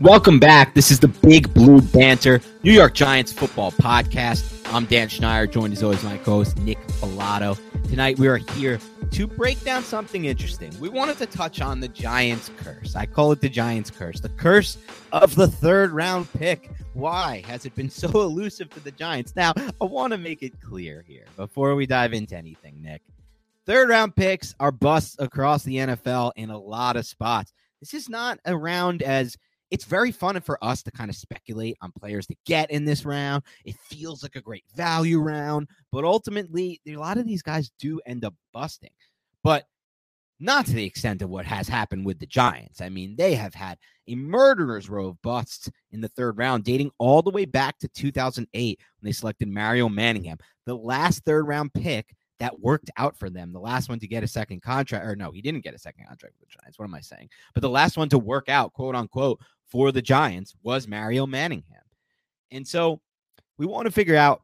[0.00, 0.74] Welcome back.
[0.74, 4.72] This is the Big Blue Banter, New York Giants football podcast.
[4.72, 7.58] I'm Dan Schneier, joined as always my co-host Nick Falato.
[7.88, 8.78] Tonight we are here
[9.10, 10.72] to break down something interesting.
[10.78, 12.94] We wanted to touch on the Giants curse.
[12.94, 14.78] I call it the Giants curse, the curse
[15.10, 16.70] of the third round pick.
[16.92, 19.34] Why has it been so elusive to the Giants?
[19.34, 23.02] Now, I want to make it clear here before we dive into anything, Nick.
[23.66, 27.52] Third round picks are busts across the NFL in a lot of spots.
[27.80, 29.36] This is not a round as
[29.70, 33.04] it's very fun for us to kind of speculate on players to get in this
[33.04, 33.42] round.
[33.64, 38.00] It feels like a great value round, but ultimately, a lot of these guys do
[38.06, 38.90] end up busting,
[39.42, 39.64] but
[40.40, 42.80] not to the extent of what has happened with the Giants.
[42.80, 46.90] I mean, they have had a murderer's row of busts in the third round, dating
[46.98, 51.72] all the way back to 2008 when they selected Mario Manningham, the last third round
[51.74, 53.52] pick that worked out for them.
[53.52, 56.06] The last one to get a second contract, or no, he didn't get a second
[56.06, 56.78] contract with the Giants.
[56.78, 57.28] What am I saying?
[57.52, 61.82] But the last one to work out, quote unquote, for the Giants was Mario Manningham.
[62.50, 63.00] And so
[63.58, 64.42] we want to figure out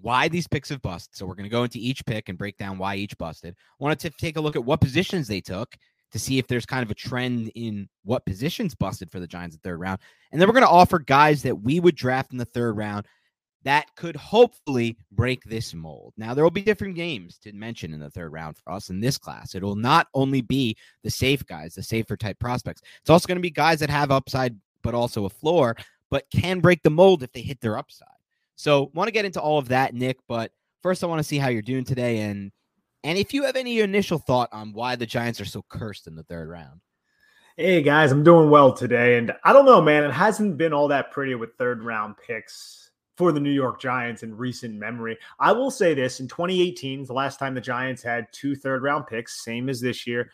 [0.00, 1.16] why these picks have busted.
[1.16, 3.54] So we're going to go into each pick and break down why each busted.
[3.54, 5.76] I wanted to take a look at what positions they took
[6.12, 9.56] to see if there's kind of a trend in what positions busted for the Giants
[9.56, 10.00] in the third round.
[10.30, 13.06] And then we're going to offer guys that we would draft in the third round
[13.64, 16.12] that could hopefully break this mold.
[16.16, 19.00] Now, there will be different games to mention in the third round for us in
[19.00, 19.54] this class.
[19.54, 22.82] It will not only be the safe guys, the safer type prospects.
[23.00, 25.76] It's also going to be guys that have upside, but also a floor,
[26.10, 28.08] but can break the mold if they hit their upside.
[28.56, 30.18] So, want to get into all of that, Nick.
[30.28, 30.52] But
[30.82, 32.52] first, I want to see how you're doing today, and
[33.02, 36.14] and if you have any initial thought on why the Giants are so cursed in
[36.14, 36.80] the third round.
[37.56, 40.04] Hey guys, I'm doing well today, and I don't know, man.
[40.04, 42.83] It hasn't been all that pretty with third round picks
[43.16, 45.16] for the New York Giants in recent memory.
[45.38, 49.06] I will say this in 2018, the last time the Giants had two third round
[49.06, 50.30] picks, same as this year.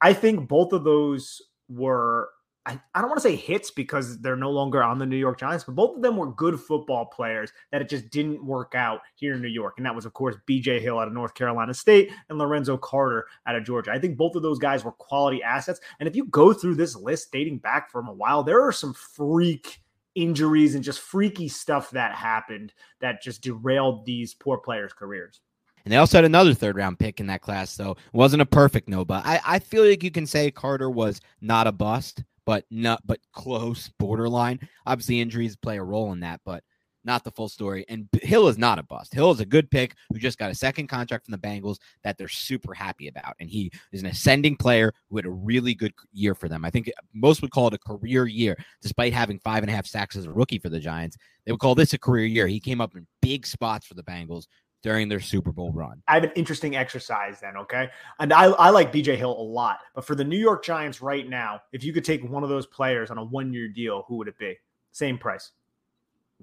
[0.00, 2.30] I think both of those were,
[2.66, 5.38] I, I don't want to say hits because they're no longer on the New York
[5.38, 9.00] Giants, but both of them were good football players that it just didn't work out
[9.14, 9.74] here in New York.
[9.76, 13.26] And that was, of course, BJ Hill out of North Carolina State and Lorenzo Carter
[13.46, 13.92] out of Georgia.
[13.92, 15.80] I think both of those guys were quality assets.
[16.00, 18.94] And if you go through this list dating back from a while, there are some
[18.94, 19.83] freak
[20.14, 25.40] injuries and just freaky stuff that happened that just derailed these poor players' careers.
[25.84, 28.46] And they also had another third round pick in that class, so it wasn't a
[28.46, 32.24] perfect no, but I, I feel like you can say Carter was not a bust,
[32.46, 34.60] but not but close, borderline.
[34.86, 36.64] Obviously, injuries play a role in that, but
[37.04, 37.84] not the full story.
[37.88, 39.14] And Hill is not a bust.
[39.14, 42.18] Hill is a good pick who just got a second contract from the Bengals that
[42.18, 43.34] they're super happy about.
[43.40, 46.64] And he is an ascending player who had a really good year for them.
[46.64, 49.74] I think uh, most would call it a career year, despite having five and a
[49.74, 51.16] half sacks as a rookie for the Giants.
[51.44, 52.46] They would call this a career year.
[52.46, 54.46] He came up in big spots for the Bengals
[54.84, 56.02] during their Super Bowl run.
[56.06, 57.88] I have an interesting exercise then, okay?
[58.20, 59.78] And I, I like BJ Hill a lot.
[59.94, 62.66] But for the New York Giants right now, if you could take one of those
[62.66, 64.56] players on a one year deal, who would it be?
[64.92, 65.50] Same price.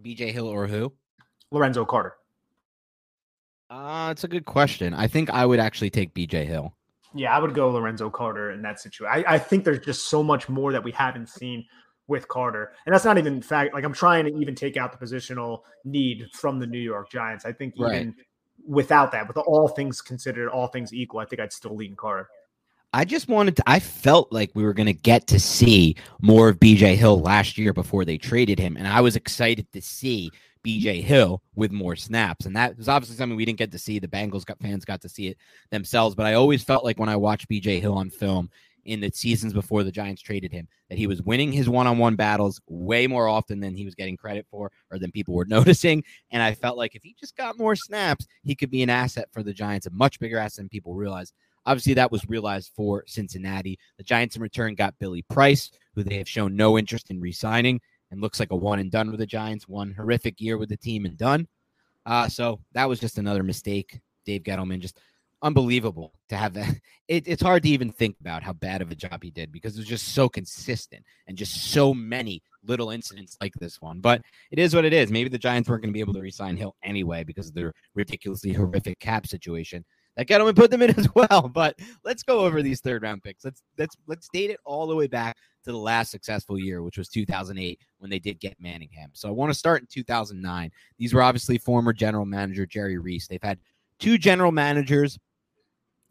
[0.01, 0.94] BJ Hill or who?
[1.51, 2.15] Lorenzo Carter.
[3.69, 4.94] Uh, it's a good question.
[4.94, 6.74] I think I would actually take BJ Hill.
[7.13, 9.25] Yeah, I would go Lorenzo Carter in that situation.
[9.27, 11.65] I, I think there's just so much more that we haven't seen
[12.07, 12.74] with Carter.
[12.86, 16.27] And that's not even fact like I'm trying to even take out the positional need
[16.33, 17.45] from the New York Giants.
[17.45, 18.13] I think even right.
[18.68, 22.27] without that, with all things considered, all things equal, I think I'd still lean Carter.
[22.93, 26.49] I just wanted to, I felt like we were going to get to see more
[26.49, 28.75] of BJ Hill last year before they traded him.
[28.75, 30.29] And I was excited to see
[30.65, 32.45] BJ Hill with more snaps.
[32.45, 33.99] And that was obviously something we didn't get to see.
[33.99, 35.38] The Bengals got fans got to see it
[35.69, 36.15] themselves.
[36.15, 38.49] But I always felt like when I watched BJ Hill on film
[38.83, 41.97] in the seasons before the Giants traded him, that he was winning his one on
[41.97, 45.45] one battles way more often than he was getting credit for or than people were
[45.47, 46.03] noticing.
[46.31, 49.29] And I felt like if he just got more snaps, he could be an asset
[49.31, 51.31] for the Giants, a much bigger asset than people realize.
[51.65, 53.77] Obviously, that was realized for Cincinnati.
[53.97, 57.31] The Giants in return got Billy Price, who they have shown no interest in re
[57.31, 57.79] signing
[58.09, 59.67] and looks like a one and done with the Giants.
[59.67, 61.47] One horrific year with the team and done.
[62.05, 63.99] Uh, so that was just another mistake.
[64.25, 64.99] Dave Gettleman just
[65.41, 66.75] unbelievable to have that.
[67.07, 69.75] It, it's hard to even think about how bad of a job he did because
[69.75, 73.99] it was just so consistent and just so many little incidents like this one.
[73.99, 75.11] But it is what it is.
[75.11, 77.73] Maybe the Giants weren't going to be able to resign Hill anyway because of their
[77.95, 79.83] ridiculously horrific cap situation
[80.17, 81.49] that Gettleman put them in as well.
[81.53, 83.45] But let's go over these third round picks.
[83.45, 86.97] Let's let's let's date it all the way back to the last successful year, which
[86.97, 89.11] was 2008 when they did get Manningham.
[89.13, 90.71] So I want to start in 2009.
[90.97, 93.27] These were obviously former general manager Jerry Reese.
[93.27, 93.59] They've had
[93.99, 95.17] two general managers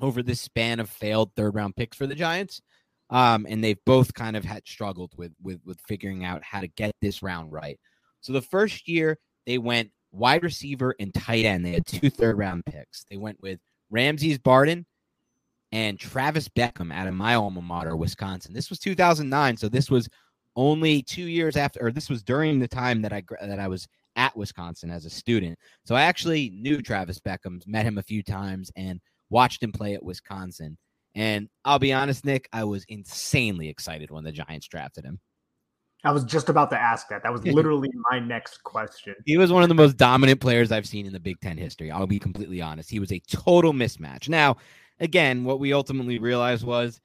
[0.01, 2.63] over this span of failed third round picks for the Giants.
[3.11, 6.69] Um, and they've both kind of had struggled with with with figuring out how to
[6.69, 7.79] get this round right.
[8.21, 11.65] So the first year they went wide receiver and tight end.
[11.65, 13.05] They had two third round picks.
[13.11, 13.59] They went with
[13.91, 14.87] Ramses Barden
[15.73, 18.53] and Travis Beckum out of my alma mater, Wisconsin.
[18.53, 20.09] This was 2009, so this was
[20.57, 23.87] only two years after, or this was during the time that I that I was
[24.17, 25.59] at Wisconsin as a student.
[25.85, 29.01] So I actually knew Travis Beckum, met him a few times, and
[29.31, 30.77] watched him play at Wisconsin.
[31.15, 35.19] And I'll be honest, Nick, I was insanely excited when the Giants drafted him.
[36.05, 37.23] I was just about to ask that.
[37.23, 39.15] That was literally my next question.
[39.27, 41.91] He was one of the most dominant players I've seen in the Big Ten history.
[41.91, 42.91] I'll be completely honest.
[42.91, 44.29] He was a total mismatch.
[44.29, 44.57] Now,
[44.99, 47.01] again, what we ultimately realized was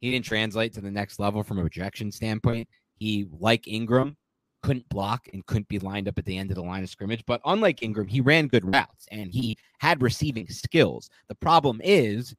[0.00, 2.68] he didn't translate to the next level from a projection standpoint.
[2.96, 4.16] He, like Engram,
[4.62, 7.24] couldn't block and couldn't be lined up at the end of the line of scrimmage.
[7.26, 11.08] But unlike Engram, he ran good routes and he had receiving skills.
[11.28, 12.34] The problem is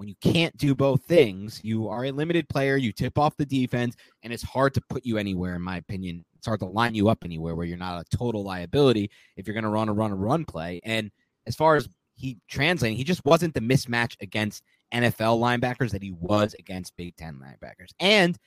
[0.00, 3.44] when you can't do both things, you are a limited player, you tip off the
[3.44, 6.24] defense, and it's hard to put you anywhere, in my opinion.
[6.38, 9.52] It's hard to line you up anywhere where you're not a total liability if you're
[9.52, 10.80] going to run a run a run play.
[10.84, 11.10] And
[11.46, 14.62] as far as he translating, he just wasn't the mismatch against
[14.94, 17.90] NFL linebackers that he was against Big Ten linebackers.
[18.00, 18.38] And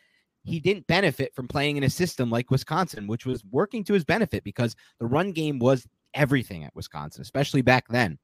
[0.44, 4.04] he didn't benefit from playing in a system like Wisconsin, which was working to his
[4.04, 5.86] benefit because the run game was
[6.16, 8.18] everything at Wisconsin, especially back then.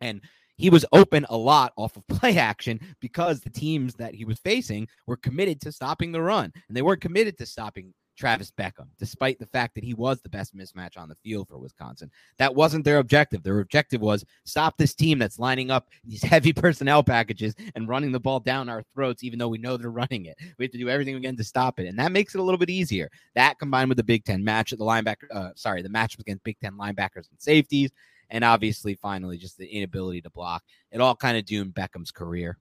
[0.00, 0.22] And
[0.58, 4.38] he was open a lot off of play action because the teams that he was
[4.40, 8.88] facing were committed to stopping the run and they weren't committed to stopping Travis Beckum,
[8.98, 12.10] despite the fact that he was the best mismatch on the field for Wisconsin.
[12.38, 13.44] That wasn't their objective.
[13.44, 18.10] Their objective was stop this team that's lining up these heavy personnel packages and running
[18.10, 20.36] the ball down our throats, even though we know they're running it.
[20.58, 21.86] We have to do everything we can to stop it.
[21.86, 23.08] And that makes it a little bit easier.
[23.36, 26.42] That combined with the Big Ten match at the linebacker, uh, sorry, the matchup against
[26.42, 27.92] Big Ten linebackers and safeties
[28.30, 30.62] and obviously finally just the inability to block.
[30.90, 32.58] It all kind of doomed Beckum's career.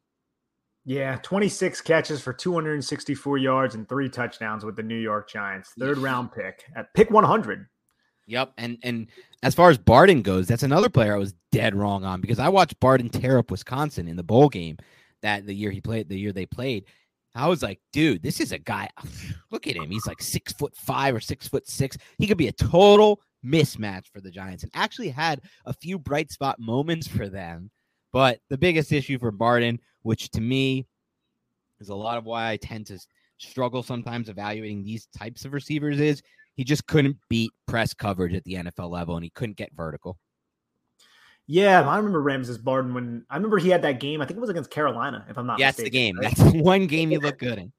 [0.85, 5.73] Yeah, 26 catches for 264 yards and three touchdowns with the New York Giants.
[5.77, 7.67] Third round pick at pick 100.
[8.27, 9.07] Yep, and and
[9.43, 12.49] as far as Barden goes, that's another player I was dead wrong on because I
[12.49, 14.77] watched Barden tear up Wisconsin in the bowl game
[15.21, 16.85] that the year he played, the year they played.
[17.35, 18.89] I was like, dude, this is a guy.
[19.51, 19.91] Look at him.
[19.91, 21.97] He's like six foot five or six foot six.
[22.17, 26.31] He could be a total mismatch for the Giants and actually had a few bright
[26.31, 27.71] spot moments for them.
[28.13, 30.87] But the biggest issue for Barden, which to me
[31.79, 32.99] is a lot of why I tend to
[33.37, 36.21] struggle sometimes evaluating these types of receivers, is
[36.55, 40.17] he just couldn't beat press coverage at the NFL level and he couldn't get vertical.
[41.45, 44.21] Yeah, I remember Ramses Barden when I remember he had that game.
[44.21, 46.17] I think it was against Carolina, if I'm not yeah, mistaken.
[46.21, 46.51] That's the game.
[46.51, 46.53] Right?
[46.55, 47.71] That's one game you look good in.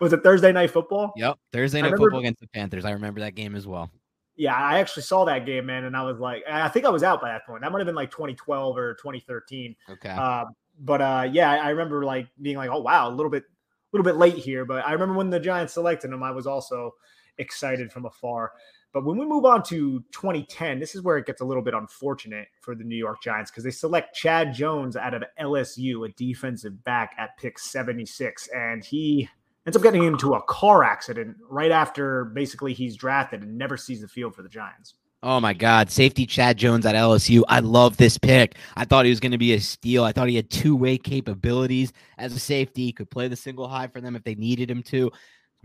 [0.00, 1.12] was it Thursday night football?
[1.16, 2.84] Yep, Thursday night remember, football against the Panthers.
[2.84, 3.90] I remember that game as well.
[4.38, 7.02] Yeah, I actually saw that game, man, and I was like, I think I was
[7.02, 7.60] out by that point.
[7.60, 9.74] That might have been like 2012 or 2013.
[9.90, 10.08] Okay.
[10.08, 10.44] Uh,
[10.80, 14.04] but uh, yeah, I remember like being like, oh wow, a little bit, a little
[14.04, 14.64] bit late here.
[14.64, 16.94] But I remember when the Giants selected him, I was also
[17.38, 18.52] excited from afar.
[18.92, 21.74] But when we move on to 2010, this is where it gets a little bit
[21.74, 26.12] unfortunate for the New York Giants because they select Chad Jones out of LSU, a
[26.12, 29.28] defensive back at pick 76, and he
[29.68, 34.00] ends up getting into a car accident right after basically he's drafted and never sees
[34.00, 34.94] the field for the Giants.
[35.22, 35.90] Oh my God.
[35.90, 37.42] Safety Chad Jones at LSU.
[37.50, 38.56] I love this pick.
[38.76, 40.04] I thought he was going to be a steal.
[40.04, 42.86] I thought he had two way capabilities as a safety.
[42.86, 45.12] He could play the single high for them if they needed him to.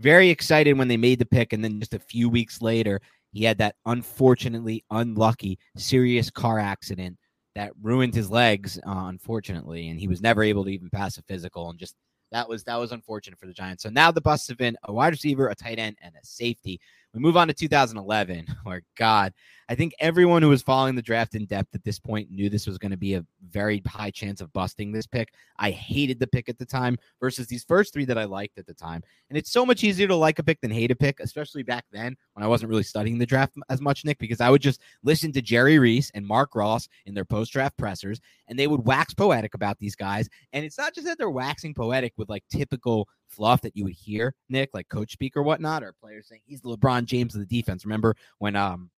[0.00, 1.54] Very excited when they made the pick.
[1.54, 3.00] And then just a few weeks later,
[3.32, 7.16] he had that unfortunately unlucky serious car accident
[7.54, 9.88] that ruined his legs, uh, unfortunately.
[9.88, 11.94] And he was never able to even pass a physical and just
[12.34, 13.84] that was that was unfortunate for the Giants.
[13.84, 16.80] So now the busts have been a wide receiver, a tight end, and a safety.
[17.14, 19.32] We move on to 2011, where God,
[19.68, 22.66] I think everyone who was following the draft in depth at this point knew this
[22.66, 25.32] was going to be a very high chance of busting this pick.
[25.56, 28.66] I hated the pick at the time versus these first three that I liked at
[28.66, 29.02] the time.
[29.30, 31.84] And it's so much easier to like a pick than hate a pick, especially back
[31.92, 34.80] then when I wasn't really studying the draft as much, Nick, because I would just
[35.04, 38.84] listen to Jerry Reese and Marc Ross in their post draft pressers, and they would
[38.84, 40.28] wax poetic about these guys.
[40.52, 43.94] And it's not just that they're waxing poetic with like typical fluff that you would
[43.94, 47.40] hear, Nick, like coach speak or whatnot, or players saying he's the LeBron James of
[47.40, 47.84] the defense.
[47.84, 48.90] Remember when um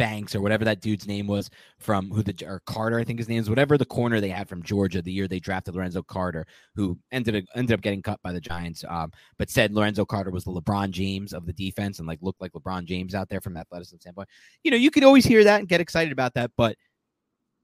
[0.00, 3.28] Banks or whatever that dude's name was from who the or Carter, I think his
[3.28, 6.46] name is, whatever the corner they had from Georgia the year they drafted Lorenzo Carter,
[6.74, 10.44] who ended ended up getting cut by the Giants, um, but said Lorenzo Carter was
[10.44, 13.58] the LeBron James of the defense and like looked like LeBron James out there from
[13.58, 14.30] athleticism standpoint.
[14.64, 16.76] You know, you could always hear that and get excited about that, but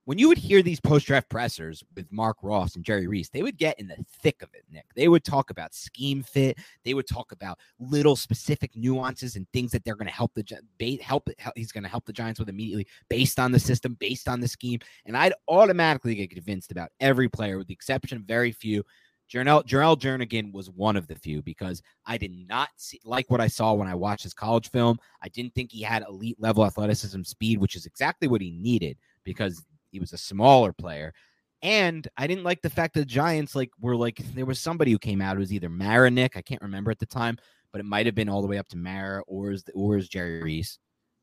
[0.06, 3.42] when you would hear these post draft pressers with Marc Ross and Jerry Reese, they
[3.42, 4.86] would get in the thick of it, Nick.
[4.94, 6.58] They would talk about scheme fit.
[6.84, 11.00] They would talk about little specific nuances and things that they're going to help the
[11.02, 11.28] help.
[11.56, 14.46] He's going to help the Giants with immediately based on the system, based on the
[14.46, 14.78] scheme.
[15.06, 18.84] And I'd automatically get convinced about every player, with the exception of very few.
[19.28, 23.40] Jerrel, Jerrel Jernigan was one of the few because I did not see, like what
[23.40, 24.98] I saw when I watched his college film.
[25.20, 28.98] I didn't think he had elite level athleticism speed, which is exactly what he needed
[29.24, 29.64] because
[29.96, 31.14] he was a smaller player.
[31.62, 34.92] And I didn't like the fact that the Giants like were like there was somebody
[34.92, 35.36] who came out.
[35.36, 37.38] It was either Mara Nick, I can't remember at the time,
[37.72, 40.06] but it might have been all the way up to Mara or is or is
[40.06, 40.78] Jerry Reese,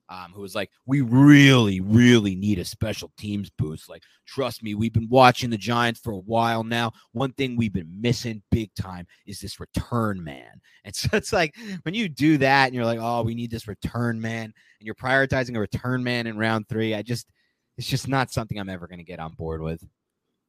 [0.10, 3.90] um, who was like, we really, really need a special teams boost.
[3.90, 6.94] Like, trust me, we've been watching the Giants for a while now.
[7.12, 10.62] One thing we've been missing big time is this return man.
[10.86, 13.70] And so it's like when you do that and you're like, oh, we need this
[13.70, 16.94] return man, and you're prioritizing a return man in round three.
[16.94, 17.30] I just
[17.78, 19.84] it's just not something I'm ever going to get on board with.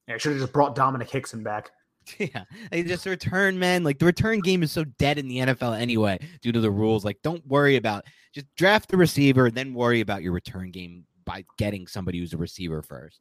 [0.09, 1.71] Yeah, I should have just brought Domenik Hixon back.
[2.19, 3.83] Yeah, like just return man.
[3.83, 7.03] Like the return game is so dead in the NFL anyway, due to the rules.
[7.03, 8.05] Like, don't worry about
[8.35, 12.37] just draft the receiver, then worry about your return game by getting somebody who's a
[12.37, 13.21] receiver first.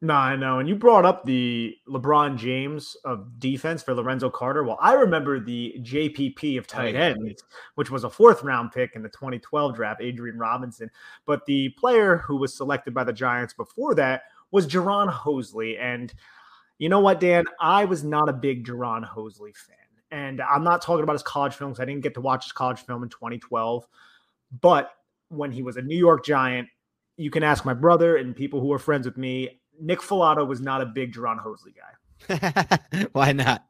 [0.00, 0.58] No, I know.
[0.58, 4.62] And you brought up the LeBron James of defense for Lorenzo Carter.
[4.62, 7.42] Well, I remember the JPP of oh, tight ends,
[7.76, 10.90] which was a fourth round pick in the 2012 draft, Adrian Robinson.
[11.24, 15.80] But the player who was selected by the Giants before that was Jayron Hosley.
[15.80, 16.12] And
[16.78, 17.44] you know what, Dan?
[17.60, 19.76] I was not a big Jayron Hosley fan.
[20.10, 21.80] And I'm not talking about his college films.
[21.80, 23.86] I didn't get to watch his college film in 2012.
[24.60, 24.90] But
[25.28, 26.68] when he was a New York Giant,
[27.16, 29.60] you can ask my brother and people who are friends with me.
[29.80, 33.06] Nick Falato was not a big Jayron Hosley guy.
[33.12, 33.64] Why not?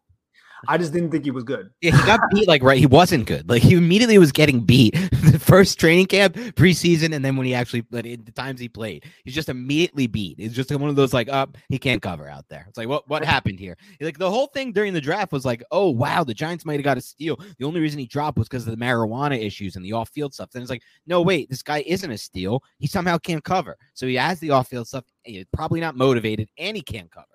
[0.68, 1.70] I just didn't think he was good.
[1.80, 2.78] Yeah, he got beat like right.
[2.78, 3.48] He wasn't good.
[3.48, 7.54] Like he immediately was getting beat the first training camp, preseason, and then when he
[7.54, 10.36] actually but the times he played, he's just immediately beat.
[10.38, 12.66] It's just one of those like, up, oh, he can't cover out there.
[12.68, 13.76] It's like what what happened here?
[14.00, 16.84] Like the whole thing during the draft was like, oh wow, the Giants might have
[16.84, 17.38] got a steal.
[17.58, 20.34] The only reason he dropped was because of the marijuana issues and the off field
[20.34, 20.50] stuff.
[20.50, 22.62] Then it's like, no wait, this guy isn't a steal.
[22.78, 23.76] He somehow can't cover.
[23.94, 27.26] So he has the off field stuff He's probably not motivated, and he can't cover.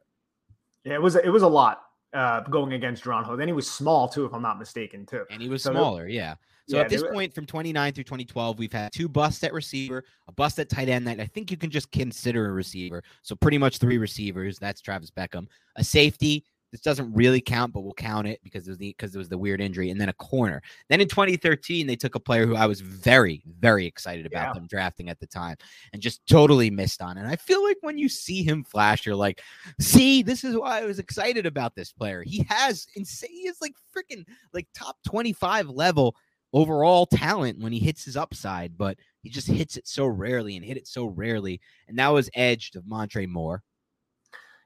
[0.85, 1.81] Yeah, it was it was a lot
[2.13, 3.35] uh, going against Toronto.
[3.35, 5.25] Then he was small too, if I'm not mistaken, too.
[5.29, 6.35] And he was so smaller, yeah.
[6.67, 10.03] So yeah, at this point, from 29 through 2012, we've had two busts at receiver,
[10.27, 13.01] a bust at tight end that I think you can just consider a receiver.
[13.23, 14.59] So pretty much three receivers.
[14.59, 15.47] That's Travis Beckum,
[15.77, 19.15] a safety, this doesn't really count, but we'll count it because it was the because
[19.15, 20.61] it was the weird injury, and then a corner.
[20.89, 24.53] Then in 2013, they took a player who I was very, very excited about yeah.
[24.53, 25.57] them drafting at the time,
[25.93, 27.17] and just totally missed on.
[27.17, 29.41] And I feel like when you see him flash, you're like,
[29.79, 32.23] "See, this is why I was excited about this player.
[32.23, 33.29] He has insane.
[33.31, 36.15] He is like freaking like top 25 level
[36.53, 40.65] overall talent when he hits his upside, but he just hits it so rarely and
[40.65, 41.61] hit it so rarely.
[41.87, 43.63] And that was edged Damontre Moore.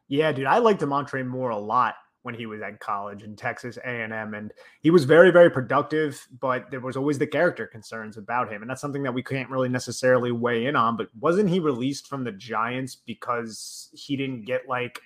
[0.07, 3.77] Yeah, dude, I liked Damontre Moore a lot when he was at college in Texas
[3.85, 8.51] A&M and he was very very productive but there was always the character concerns about
[8.51, 11.59] him and that's something that we can't really necessarily weigh in on but wasn't he
[11.59, 14.99] released from the Giants because he didn't get like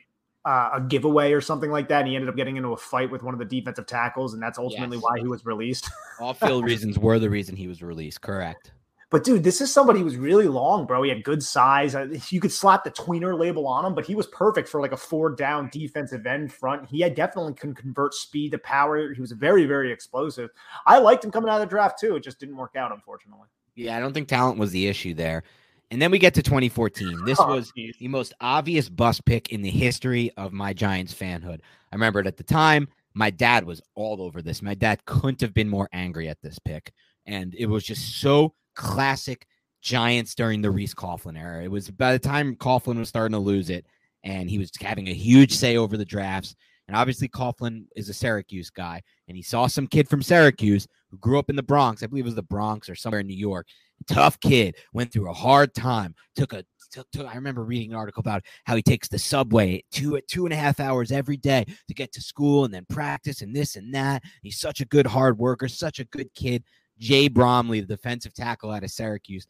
[0.46, 3.12] uh, a giveaway or something like that and he ended up getting into a fight
[3.12, 5.04] with one of the defensive tackles and that's ultimately yes.
[5.04, 5.90] why he was released
[6.22, 8.72] off field reasons were the reason he was released correct
[9.10, 11.02] but dude, this is somebody who was really long, bro.
[11.04, 11.96] He had good size.
[11.96, 14.92] Uh, you could slap the tweener label on him, but he was perfect for like
[14.92, 16.88] a four down defensive end front.
[16.90, 19.14] He had definitely can convert speed to power.
[19.14, 20.50] He was very, very explosive.
[20.86, 22.16] I liked him coming out of the draft too.
[22.16, 23.48] It just didn't work out, unfortunately.
[23.76, 25.44] Yeah, I don't think talent was the issue there.
[25.90, 27.22] And then we get to 2014.
[27.26, 27.96] This Oh, was geez.
[28.00, 31.60] the most obvious bust pick in the history of my Giants fanhood.
[31.92, 32.90] I remember it at the time.
[33.14, 34.62] My dad was all over this.
[34.62, 36.92] My dad couldn't have been more angry at this pick.
[37.26, 39.46] And it was just so classic
[39.82, 41.64] Giants during the Reese Coughlin era.
[41.64, 43.86] It was by the time Coughlin was starting to lose it,
[44.24, 46.56] and he was having a huge say over the drafts.
[46.88, 51.18] And obviously, Coughlin is a Syracuse guy, and he saw some kid from Syracuse who
[51.18, 52.02] grew up in the Bronx.
[52.02, 53.68] I believe it was the Bronx or somewhere in New York.
[54.08, 56.16] Tough kid, went through a hard time.
[56.36, 59.84] Took a took, took, I remember reading an article about how he takes the subway
[59.92, 63.42] two two and a half hours every day to get to school and then practice
[63.42, 64.24] and this and that.
[64.42, 66.64] He's such a good hard worker, such a good kid.
[67.00, 69.48] Jay Bromley, the defensive tackle out of Syracuse.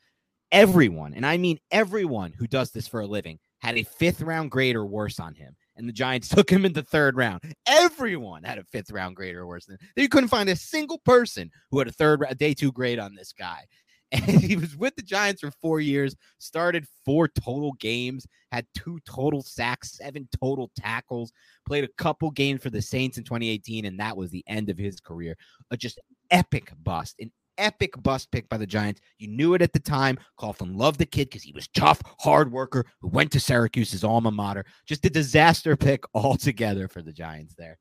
[0.52, 4.52] Everyone, and I mean everyone who does this for a living, had a fifth round
[4.52, 5.56] grade or worse on him.
[5.76, 7.42] And the Giants took him in the third round.
[7.68, 11.52] Everyone had a fifth round grade or worse than you couldn't find a single person
[11.72, 13.66] who had a third a day two grade on this guy.
[14.14, 19.00] And he was with the Giants for four years, started four total games, had two
[19.06, 21.34] total sacks, seven total tackles,
[21.68, 24.78] played a couple games for the Saints in 2018, and that was the end of
[24.78, 25.36] his career.
[25.72, 26.00] A just
[26.32, 29.02] epic bust, an epic bust pick by the Giants.
[29.18, 30.18] You knew it at the time.
[30.40, 34.04] Coughlin loved the kid because he was tough, hard worker who went to Syracuse, his
[34.04, 34.66] alma mater.
[34.86, 37.78] Just a disaster pick altogether for the Giants there.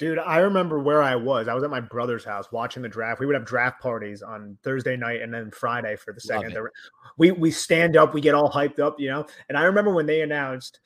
[0.00, 1.46] Dude, I remember where I was.
[1.46, 3.20] I was at my brother's house watching the draft.
[3.20, 6.56] We would have draft parties on Thursday night and then Friday for the second.
[7.16, 9.24] We we stand up, we get all hyped up, you know.
[9.48, 10.80] And I remember when they announced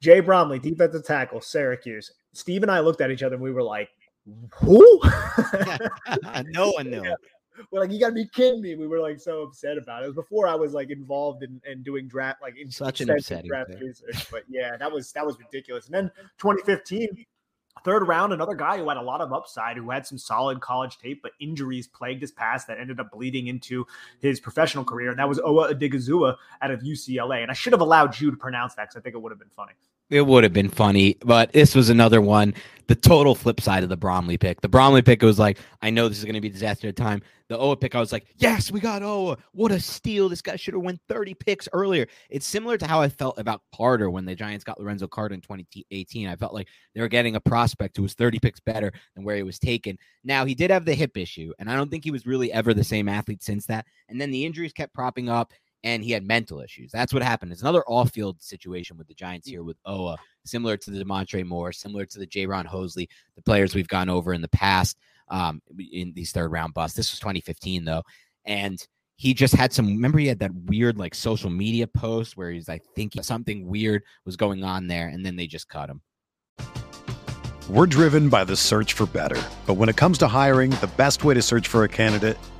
[0.00, 2.10] Jay Bromley, defensive tackle, Syracuse.
[2.32, 3.90] Steve and I looked at each other and we were like,
[4.54, 5.00] "Who?"
[6.46, 7.02] no one knew.
[7.70, 10.06] we're like, "You got to be kidding me!" We were like so upset about it.
[10.06, 13.10] It was before I was like involved in, in doing draft, like in Such an
[13.10, 13.80] upsetting draft pick.
[13.80, 14.30] research.
[14.30, 15.86] But yeah, that was that was ridiculous.
[15.86, 17.26] And then 2015,
[17.84, 20.98] third round, another guy who had a lot of upside, who had some solid college
[20.98, 23.86] tape, but injuries plagued his past that ended up bleeding into
[24.20, 25.10] his professional career.
[25.10, 27.42] And that was Owa Odighizuwa out of UCLA.
[27.42, 29.38] And I should have allowed you to pronounce that because I think it would have
[29.38, 29.72] been funny.
[30.10, 32.54] It would have been funny, but this was another one.
[32.88, 34.60] The total flip side of the Bromley pick.
[34.60, 36.96] The Bromley pick was like, I know this is going to be a disaster at
[36.96, 37.22] time.
[37.48, 39.38] The Owa pick, I was like, yes, we got Owa.
[39.52, 40.28] What a steal!
[40.28, 42.08] This guy should have went 30 picks earlier.
[42.28, 45.40] It's similar to how I felt about Carter when the Giants got Lorenzo Carter in
[45.40, 46.26] 2018.
[46.26, 49.36] I felt like they were getting a prospect who was 30 picks better than where
[49.36, 49.96] he was taken.
[50.24, 52.74] Now he did have the hip issue, and I don't think he was really ever
[52.74, 53.86] the same athlete since that.
[54.08, 55.52] And then the injuries kept propping up
[55.84, 56.90] and he had mental issues.
[56.92, 57.52] That's what happened.
[57.52, 61.72] It's another off-field situation with the Giants here with Owa, similar to the Damontre Moore,
[61.72, 65.62] similar to the Jayron Hosley, the players we've gone over in the past um,
[65.92, 66.96] in these third round busts.
[66.96, 68.02] This was 2015 though,
[68.44, 69.86] and he just had some.
[69.86, 74.02] Remember, he had that weird like social media post where he's, I think, something weird
[74.24, 76.00] was going on there, and then they just cut him.
[77.68, 79.40] We're driven by the search for better.
[79.66, 82.36] But when it comes to hiring, the best way to search for a candidate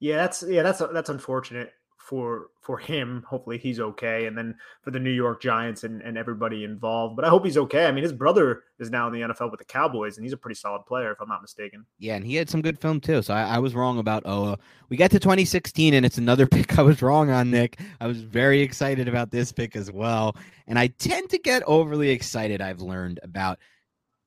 [0.00, 1.72] Yeah, that's yeah, that's that's unfortunate
[2.10, 3.24] for for him.
[3.28, 7.14] Hopefully he's okay, and then for the New York Giants and, and everybody involved.
[7.14, 7.86] But I hope he's okay.
[7.86, 10.36] I mean, his brother is now in the NFL with the Cowboys, and he's a
[10.36, 11.86] pretty solid player, if I'm not mistaken.
[11.98, 13.22] Yeah, and he had some good film too.
[13.22, 14.58] So I, I was wrong about Owa.
[14.88, 17.78] We get to 2016, and it's another pick I was wrong on, Nick.
[18.00, 20.34] I was very excited about this pick as well,
[20.66, 22.60] and I tend to get overly excited.
[22.60, 23.58] I've learned about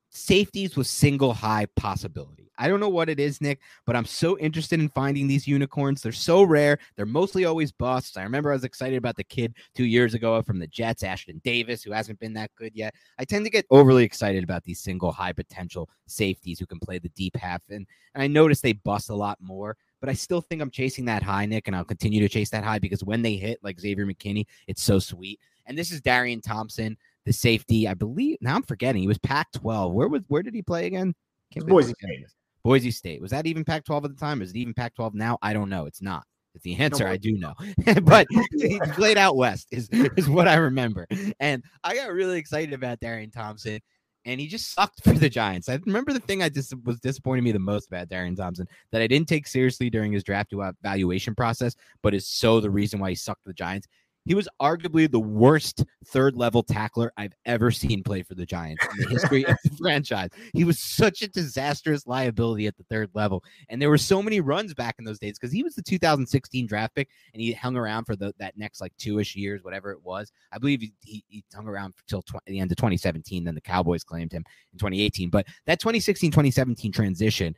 [0.10, 2.43] safeties with single high possibility.
[2.64, 6.02] I don't know what it is, Nick, but I'm so interested in finding these unicorns.
[6.02, 6.80] They're so rare.
[6.96, 8.16] They're mostly always busts.
[8.16, 11.44] I remember I was excited about the kid two years ago from the Jets, Ashtyn
[11.44, 12.96] Davis, who hasn't been that good yet.
[13.20, 17.00] I tend to get overly excited about these single high potential safeties who can play
[17.00, 17.62] the deep half.
[17.70, 21.06] And, and I notice they bust a lot more but I still think I'm chasing
[21.06, 23.80] that high, Nick, and I'll continue to chase that high because when they hit, like
[23.80, 25.40] Xavier McKinney, it's so sweet.
[25.66, 27.88] And this is Darian Thompson the safety.
[27.88, 29.02] I believe now I'm forgetting.
[29.02, 29.94] He was Pac-12.
[29.94, 31.16] Where was where did he play again?
[31.56, 32.26] Boise State.
[32.64, 33.22] Boise State.
[33.22, 34.42] Was that even Pac-12 at the time?
[34.42, 35.38] Is it even Pac-12 now?
[35.42, 35.86] I don't know.
[35.86, 36.24] It's not.
[36.56, 37.08] It's the answer.
[37.08, 37.54] I do know,
[38.04, 41.08] but he played out west is is what I remember.
[41.40, 43.80] And I got really excited about Darian Thompson,
[44.26, 45.68] and he just sucked for the Giants.
[45.68, 49.02] I remember the thing I just was disappointing me the most about Darian Thompson that
[49.02, 53.10] I didn't take seriously during his draft evaluation process, but is so the reason why
[53.10, 53.88] he sucked the Giants.
[54.26, 58.86] He was arguably the worst third level tackler I've ever seen play for the Giants
[58.92, 60.30] in the history of the franchise.
[60.54, 63.44] He was such a disastrous liability at the third level.
[63.70, 66.68] And there were so many runs back in those days because he was the 2016
[66.68, 69.92] draft pick and he hung around for the, that next like two ish years, whatever
[69.92, 70.32] it was.
[70.52, 73.44] I believe he, he, he hung around until tw- the end of 2017.
[73.44, 75.30] Then the Cowboys claimed him in 2018.
[75.30, 77.56] But that 2016 2017 transition,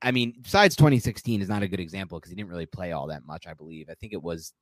[0.00, 3.06] I mean, besides 2016 is not a good example because he didn't really play all
[3.08, 3.88] that much, I believe.
[3.90, 4.52] I think it was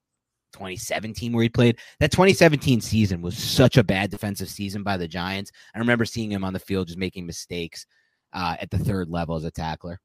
[0.52, 1.78] 2017 where he played.
[2.00, 5.50] That 2017 season was such a bad defensive season by the Giants.
[5.74, 7.86] I remember seeing him on the field just making mistakes
[8.32, 10.00] uh, at the third level as a tackler.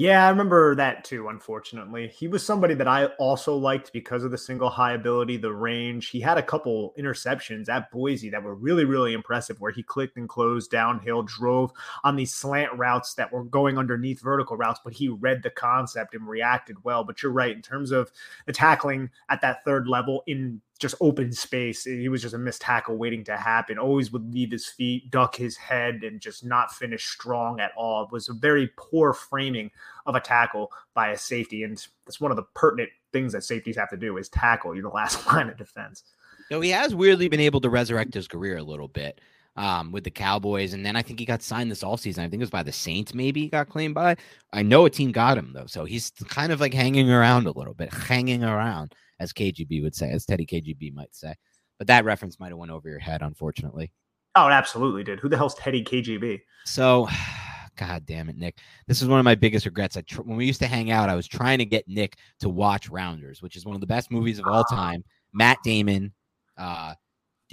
[0.00, 2.06] Yeah, I remember that too, unfortunately.
[2.06, 6.10] He was somebody that I also liked because of the single high ability, the range.
[6.10, 10.16] He had a couple interceptions at Boise that were really, really impressive where he clicked
[10.16, 11.72] and closed downhill, drove
[12.04, 16.14] on these slant routes that were going underneath vertical routes, but he read the concept
[16.14, 17.02] and reacted well.
[17.02, 18.12] But you're right, in terms of
[18.46, 21.84] the tackling at that third level in just open space.
[21.84, 23.78] He was just a missed tackle waiting to happen.
[23.78, 28.04] Always would leave his feet, duck his head, and just not finish strong at all.
[28.04, 29.70] It was a very poor framing
[30.06, 33.76] of a tackle by a safety, and that's one of the pertinent things that safeties
[33.76, 34.74] have to do is tackle.
[34.74, 36.04] You're the last line of defense.
[36.50, 39.20] No, he has weirdly been able to resurrect his career a little bit.
[39.58, 42.22] Um, with the Cowboys, and then I think he got signed this all season.
[42.22, 44.14] I think it was by the Saints, maybe he got claimed by.
[44.52, 47.50] I know a team got him though, so he's kind of like hanging around a
[47.50, 51.34] little bit, hanging around as KGB would say, as Teddy KGB might say.
[51.78, 53.92] But that reference might have went over your head, unfortunately.
[54.34, 55.20] Oh, it absolutely did.
[55.20, 56.40] Who the hell's Teddy KGB?
[56.64, 57.08] So,
[57.76, 58.58] God damn it, Nick.
[58.86, 59.96] This is one of my biggest regrets.
[59.96, 62.48] I tr- when we used to hang out, I was trying to get Nick to
[62.48, 64.74] watch Rounders, which is one of the best movies of all ah.
[64.74, 65.04] time.
[65.32, 66.12] Matt Damon,
[66.56, 66.94] uh,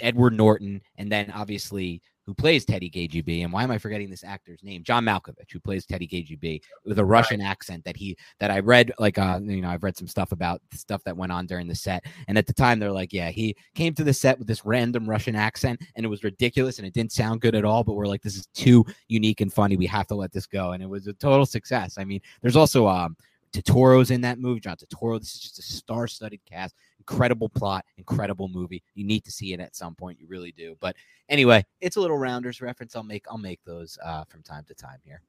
[0.01, 4.23] Edward Norton, and then obviously who plays Teddy KGB, and why am I forgetting this
[4.23, 4.83] actor's name?
[4.83, 7.49] John Malkovich, who plays Teddy KGB with a Russian right.
[7.49, 10.61] accent that he that I read like uh you know I've read some stuff about
[10.71, 13.29] the stuff that went on during the set, and at the time they're like, yeah,
[13.29, 16.87] he came to the set with this random Russian accent, and it was ridiculous and
[16.87, 17.83] it didn't sound good at all.
[17.83, 19.77] But we're like, this is too unique and funny.
[19.77, 21.97] We have to let this go, and it was a total success.
[21.97, 23.15] I mean, there's also um
[23.55, 24.59] Turturro's in that movie.
[24.59, 25.19] John Turturro.
[25.19, 26.75] This is just a star-studded cast.
[26.99, 28.83] Incredible plot, incredible movie.
[28.93, 30.19] You need to see it at some point.
[30.19, 30.75] You really do.
[30.79, 30.95] But
[31.29, 32.95] anyway, it's a little Rounders reference.
[32.95, 35.21] I'll make I'll make those uh, from time to time here.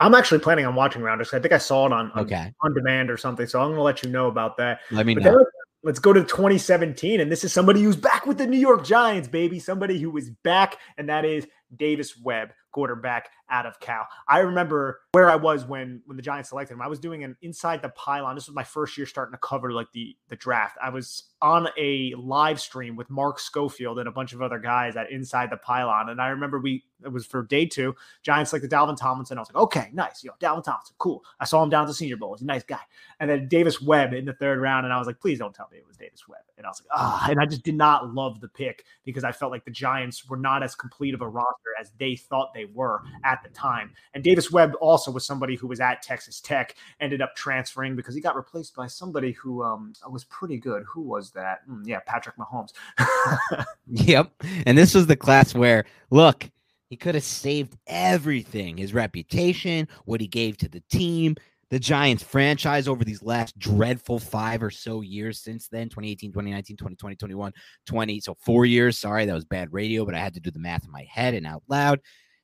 [0.00, 1.34] I'm actually planning on watching Rounders.
[1.34, 3.46] I think I saw it on, on okay on demand or something.
[3.46, 4.80] So I'm going to let you know about that.
[4.90, 5.44] Let me but know.
[5.82, 9.28] Let's go to 2017, and this is somebody who's back with the New York Giants,
[9.28, 9.58] baby.
[9.58, 14.06] Somebody who is back, and that is Davis Webb, quarterback out of Cal.
[14.28, 16.82] I remember where I was when when the Giants selected him.
[16.82, 18.34] I was doing an inside the pylon.
[18.34, 20.78] This was my first year starting to cover like the the draft.
[20.82, 24.96] I was on a live stream with Mark Schofield and a bunch of other guys
[24.96, 26.10] at Inside the Pylon.
[26.10, 27.94] And I remember we it was for day two.
[28.22, 29.38] Giants like the Dalvin Tomlinson.
[29.38, 30.22] I was like, okay, nice.
[30.22, 31.24] Know, Dalvin Tomlinson, cool.
[31.38, 32.34] I saw him down at the Senior Bowl.
[32.34, 32.80] He's a nice guy.
[33.18, 35.68] And then Davis Webb in the third round, and I was like, please don't tell
[35.72, 36.40] me it was Davis Webb.
[36.58, 39.32] And I was like, ah, and I just did not love the pick because I
[39.32, 42.66] felt like the Giants were not as complete of a roster as they thought they
[42.66, 43.92] were at the time.
[44.14, 48.14] And Davis Webb also was somebody who was at Texas Tech, ended up transferring because
[48.14, 50.84] he got replaced by somebody who um, was pretty good.
[50.92, 51.68] Who was that?
[51.68, 52.72] Mm, yeah, Patrick Mahomes.
[53.86, 54.32] yep.
[54.66, 56.48] And this was the class where, look,
[56.88, 61.36] he could have saved everything his reputation, what he gave to the team,
[61.70, 66.76] the Giants franchise over these last dreadful five or so years since then 2018, 2019,
[66.76, 67.52] 2020, 21,
[67.86, 68.20] 20.
[68.20, 68.98] So four years.
[68.98, 71.34] Sorry, that was bad radio, but I had to do the math in my head
[71.34, 72.00] and out loud.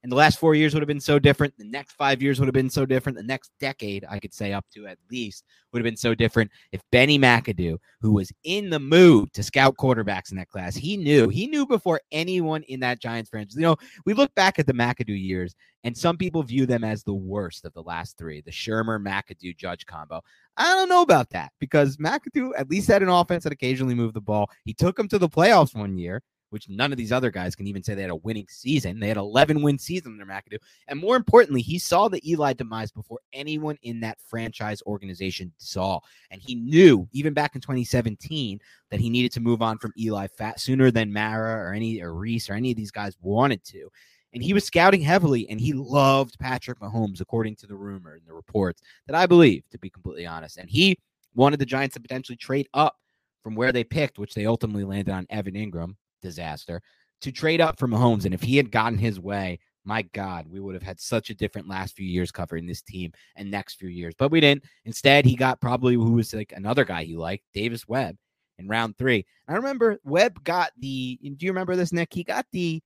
[0.07, 1.59] And the last four years would have been so different.
[1.59, 3.19] The next five years would have been so different.
[3.19, 5.43] The next decade, I could say up to at least,
[5.73, 9.75] would have been so different if Benny McAdoo, who was in the mood to scout
[9.77, 13.57] quarterbacks in that class, he knew, he knew before anyone in that Giants franchise.
[13.57, 17.03] You know, we look back at the McAdoo years, and some people view them as
[17.03, 20.23] the worst of the last three, the Shurmur McAdoo Judge combo.
[20.57, 24.15] I don't know about that because McAdoo at least had an offense that occasionally moved
[24.15, 24.51] the ball.
[24.65, 27.67] He took them to the playoffs one year which none of these other guys can
[27.67, 29.01] even say they had a winning season.
[29.01, 30.59] They had 11 win season under McAdoo.
[30.89, 36.01] And more importantly, he saw the Eli demise before anyone in that franchise organization saw.
[36.31, 40.27] And he knew, even back in 2017, that he needed to move on from Eli
[40.29, 43.89] fat sooner than Mara or any or Reese or any of these guys wanted to.
[44.33, 48.27] And he was scouting heavily and he loved Patrick Mahomes, according to the rumor and
[48.27, 50.59] the reports that I believe, to be completely honest.
[50.59, 50.99] And he
[51.35, 52.97] wanted the Giants to potentially trade up
[53.43, 55.95] from where they picked, which they ultimately landed on Evan Engram,
[56.27, 56.83] disaster
[57.23, 58.25] to trade up for Mahomes.
[58.25, 61.35] And if he had gotten his way, my God, we would have had such a
[61.35, 64.15] different last few years covering this team and next few years.
[64.19, 64.65] But we didn't.
[64.85, 68.17] Instead, he got probably who was like another guy he liked, Davis Webb,
[68.59, 69.25] in round three.
[69.49, 71.19] I remember Webb got the.
[71.23, 72.13] Do you remember this, Nick?
[72.13, 72.83] He got the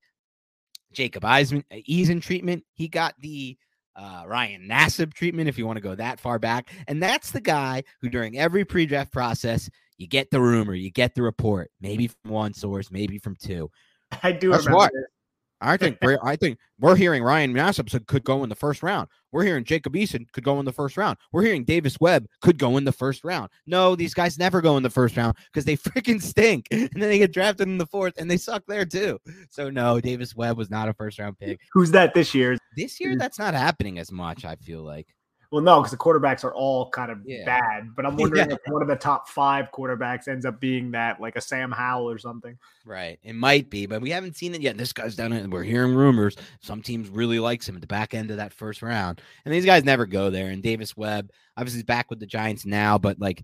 [0.93, 2.63] Jacob Eason, Eason treatment.
[2.73, 3.57] He got the
[3.95, 6.71] uh, Ryan Nassib treatment, if you want to go that far back.
[6.87, 9.69] And that's the guy who, during every pre draft process,
[10.01, 13.69] you get the rumor, you get the report, maybe from one source, maybe from two.
[14.23, 15.09] I do That's remember.
[15.63, 19.09] I think I think we're hearing Ryan Nassib could go in the first round.
[19.31, 21.19] We're hearing Jacob Eason could go in the first round.
[21.31, 23.49] We're hearing Davis Webb could go in the first round.
[23.67, 27.09] No, these guys never go in the first round because they freaking stink, and then
[27.09, 29.19] they get drafted in the fourth, and they suck there too.
[29.51, 31.59] So no, Davis Webb was not a first round pick.
[31.73, 32.57] Who's that this year?
[32.75, 34.45] This year, that's not happening as much.
[34.45, 35.13] I feel like.
[35.51, 37.43] Well, no, because the quarterbacks are all kind of yeah.
[37.45, 37.93] bad.
[37.93, 38.55] But I'm wondering yeah.
[38.55, 42.09] if one of the top five quarterbacks ends up being that, like a Sam Howell
[42.09, 42.57] or something.
[42.85, 43.19] Right.
[43.21, 44.77] It might be, but we haven't seen it yet.
[44.77, 45.49] This guy's done it.
[45.49, 46.37] We're hearing rumors.
[46.61, 49.21] Some teams really likes him at the back end of that first round.
[49.43, 50.47] And these guys never go there.
[50.47, 53.43] And Davis Webb, obviously, he's back with the Giants now, but like,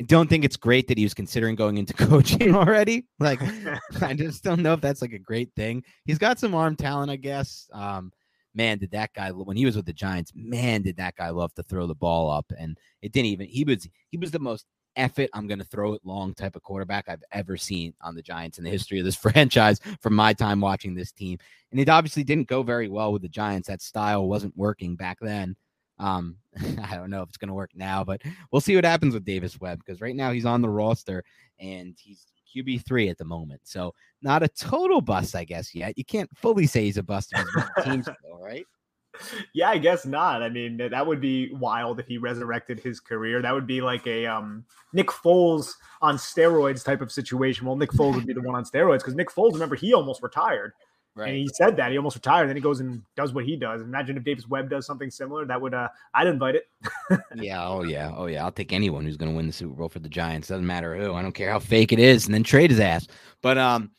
[0.00, 3.06] I don't think it's great that he was considering going into coaching already.
[3.20, 3.40] Like,
[4.02, 5.84] I just don't know if that's like a great thing.
[6.04, 7.68] He's got some arm talent, I guess.
[7.72, 8.12] Um,
[8.56, 11.54] man, did that guy when he was with the Giants, man, did that guy love
[11.54, 12.50] to throw the ball up.
[12.58, 14.66] And it didn't even he was he was the most
[14.96, 18.58] effort, I'm gonna throw it long type of quarterback I've ever seen on the Giants
[18.58, 21.38] in the history of this franchise from my time watching this team.
[21.70, 23.68] And it obviously didn't go very well with the Giants.
[23.68, 25.56] That style wasn't working back then.
[25.98, 26.36] Um,
[26.82, 29.24] I don't know if it's going to work now, but we'll see what happens with
[29.24, 31.24] Davis Webb because right now he's on the roster
[31.58, 33.60] and he's QB three at the moment.
[33.64, 35.96] So not a total bust, I guess, yet.
[35.96, 37.32] You can't fully say he's a bust
[37.84, 38.66] teams go, right?
[39.54, 40.42] Yeah, I guess not.
[40.42, 43.40] I mean, that would be wild if he resurrected his career.
[43.40, 47.66] That would be like a um, Nick Foles on steroids type of situation.
[47.66, 50.22] Well, Nick Foles would be the one on steroids because Nick Foles, remember, he almost
[50.22, 50.72] retired.
[51.16, 51.30] Right.
[51.30, 52.50] And he said that he almost retired.
[52.50, 53.80] Then he goes and does what he does.
[53.80, 55.46] Imagine if Davis Webb does something similar.
[55.46, 56.68] That would uh, I'd invite it.
[57.34, 57.66] yeah.
[57.66, 58.12] Oh yeah.
[58.14, 58.44] Oh yeah.
[58.44, 60.48] I'll take anyone who's going to win the Super Bowl for the Giants.
[60.48, 61.14] Doesn't matter who.
[61.14, 62.26] I don't care how fake it is.
[62.26, 63.08] And then trade his ass.
[63.40, 63.92] But um,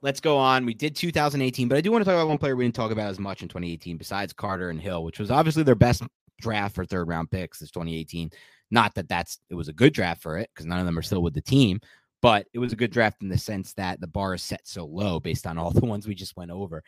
[0.00, 0.64] let's go on.
[0.64, 2.92] We did 2018, but I do want to talk about one player we didn't talk
[2.92, 6.04] about as much in 2018 besides Carter and Hill, which was obviously their best
[6.40, 8.30] draft for third round picks this 2018.
[8.70, 11.02] Not that that's it was a good draft for it because none of them are
[11.02, 11.80] still with the team,
[12.24, 14.86] but it was a good draft in the sense that the bar is set so
[14.86, 16.82] low based on all the ones we just went over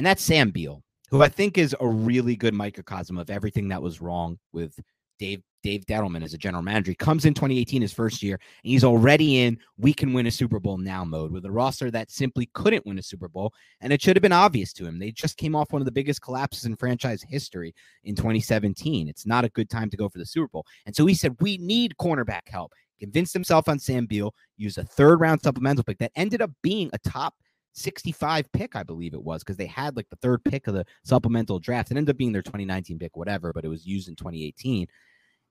[0.00, 3.82] and that's Sam Beal, who I think is a really good microcosm of everything that
[3.82, 4.80] was wrong with
[5.18, 6.92] Dave Dave Gettleman as a general manager.
[6.92, 10.30] He comes in 2018, his first year, and he's already in we can win a
[10.30, 13.52] Super Bowl now mode with a roster that simply couldn't win a Super Bowl.
[13.82, 14.98] And it should have been obvious to him.
[14.98, 19.06] They just came off one of the biggest collapses in franchise history in 2017.
[19.06, 20.64] It's not a good time to go for the Super Bowl.
[20.86, 22.72] And so he said, We need cornerback help.
[23.00, 26.90] Convinced himself on Sam Beal, used a third round supplemental pick that ended up being
[26.92, 27.34] a top
[27.72, 30.84] 65 pick, I believe it was, because they had like the third pick of the
[31.04, 31.90] supplemental draft.
[31.90, 34.86] It ended up being their 2019 pick, whatever, but it was used in 2018.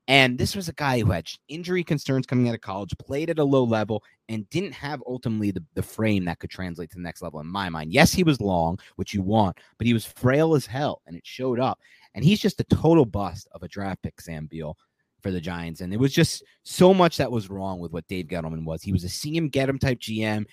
[0.08, 3.38] And this was a guy who had injury concerns coming out of college, played at
[3.38, 7.02] a low level, and didn't have ultimately the, the frame that could translate to the
[7.02, 7.92] next level in my mind.
[7.92, 11.24] Yes, he was long, which you want, but he was frail as hell, and it
[11.24, 11.78] showed up.
[12.14, 14.76] And he's just a total bust of a draft pick, Sam Beal
[15.22, 15.80] for the Giants.
[15.80, 18.82] And it was just so much that was wrong with what Dave Gettleman was.
[18.82, 20.46] He was a see him, get him type GM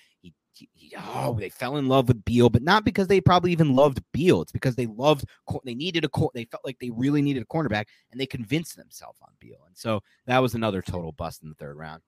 [0.58, 4.02] he, oh, they fell in love with Beal, but not because they probably even loved
[4.12, 4.42] Beal.
[4.42, 5.24] It's because they loved,
[5.64, 9.18] they needed a, they felt like they really needed a cornerback, and they convinced themselves
[9.22, 9.58] on Beal.
[9.66, 12.02] And so that was another total bust in the third round.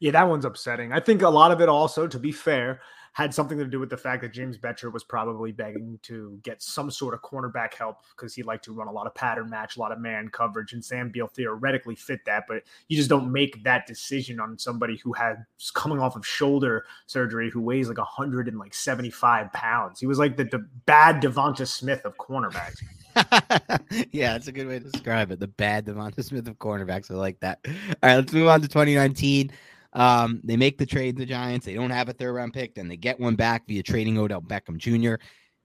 [0.00, 0.92] Yeah, that one's upsetting.
[0.92, 2.80] I think a lot of it also, to be fair,
[3.16, 6.60] had something to do with the fact that James Bettcher was probably begging to get
[6.60, 9.78] some sort of cornerback help because he liked to run a lot of pattern match,
[9.78, 12.44] a lot of man coverage, and Sam Beal theoretically fit that.
[12.46, 15.38] But you just don't make that decision on somebody who has
[15.72, 19.98] coming off of shoulder surgery who weighs like 175 pounds.
[19.98, 22.82] He was like the, the bad Devonta Smith of cornerbacks.
[24.12, 25.40] yeah, that's a good way to describe it.
[25.40, 27.10] The bad Devonta Smith of cornerbacks.
[27.10, 27.60] I like that.
[27.66, 29.52] All right, let's move on to 2019.
[29.96, 31.64] Um, they make the trade, the Giants.
[31.64, 34.42] They don't have a third round pick, then they get one back via trading Odell
[34.42, 35.14] Beckham Jr.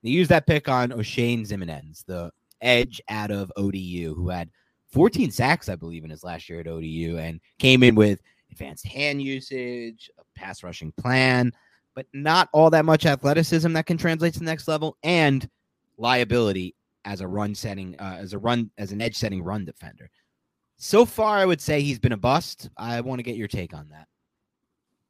[0.03, 4.49] They use that pick on Oshane Ximines, the edge out of ODU, who had
[4.93, 8.87] 14 sacks, I believe, in his last year at ODU, and came in with advanced
[8.87, 11.51] hand usage, a pass rushing plan,
[11.93, 15.49] but not all that much athleticism that can translate to the next level, and
[15.97, 20.09] liability as a run setting, uh, as a run, as an edge setting run defender.
[20.77, 22.69] So far, I would say he's been a bust.
[22.77, 24.07] I want to get your take on that.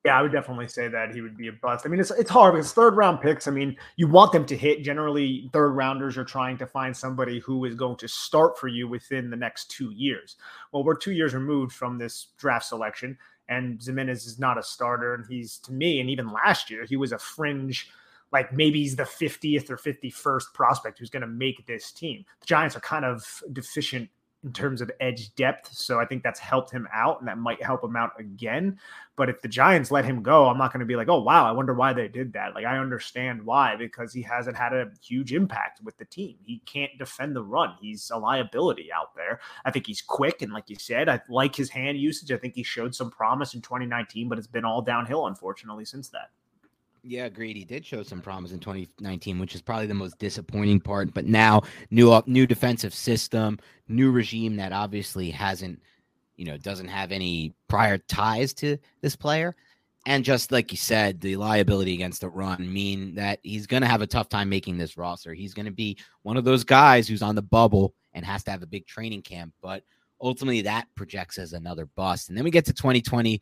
[0.03, 1.85] Yeah, I would definitely say that he would be a bust.
[1.85, 3.47] I mean, it's it's hard because third round picks.
[3.47, 4.83] I mean, you want them to hit.
[4.83, 8.87] Generally, third rounders are trying to find somebody who is going to start for you
[8.87, 10.37] within the next two years.
[10.71, 13.15] Well, we're two years removed from this draft selection,
[13.47, 16.95] and Ximines is not a starter, and he's to me, and even last year, he
[16.97, 17.91] was a fringe.
[18.31, 22.25] Like maybe he's the 50th or 51st prospect who's going to make this team.
[22.39, 24.09] The Giants are kind of deficient
[24.43, 25.71] in terms of edge depth.
[25.71, 28.79] So I think that's helped him out and that might help him out again.
[29.15, 31.47] But if the Giants let him go, I'm not going to be like, oh, wow,
[31.47, 32.55] I wonder why they did that.
[32.55, 36.37] Like, I understand why, because he hasn't had a huge impact with the team.
[36.43, 37.75] He can't defend the run.
[37.79, 39.39] He's a liability out there.
[39.63, 40.41] I think he's quick.
[40.41, 42.31] And like you said, I like his hand usage.
[42.31, 46.09] I think he showed some promise in 2019, but it's been all downhill, unfortunately, since
[46.09, 46.31] that.
[47.03, 47.57] Yeah, agreed.
[47.57, 51.13] He did show some promise in 2019, which is probably the most disappointing part.
[51.13, 55.81] But now, new up, new defensive system, new regime that obviously hasn't,
[56.35, 59.55] you know, doesn't have any prior ties to this player,
[60.05, 63.87] and just like you said, the liability against the run mean that he's going to
[63.87, 65.33] have a tough time making this roster.
[65.33, 68.51] He's going to be one of those guys who's on the bubble and has to
[68.51, 69.83] have a big training camp, but
[70.19, 72.29] ultimately that projects as another bust.
[72.29, 73.41] And then we get to 2020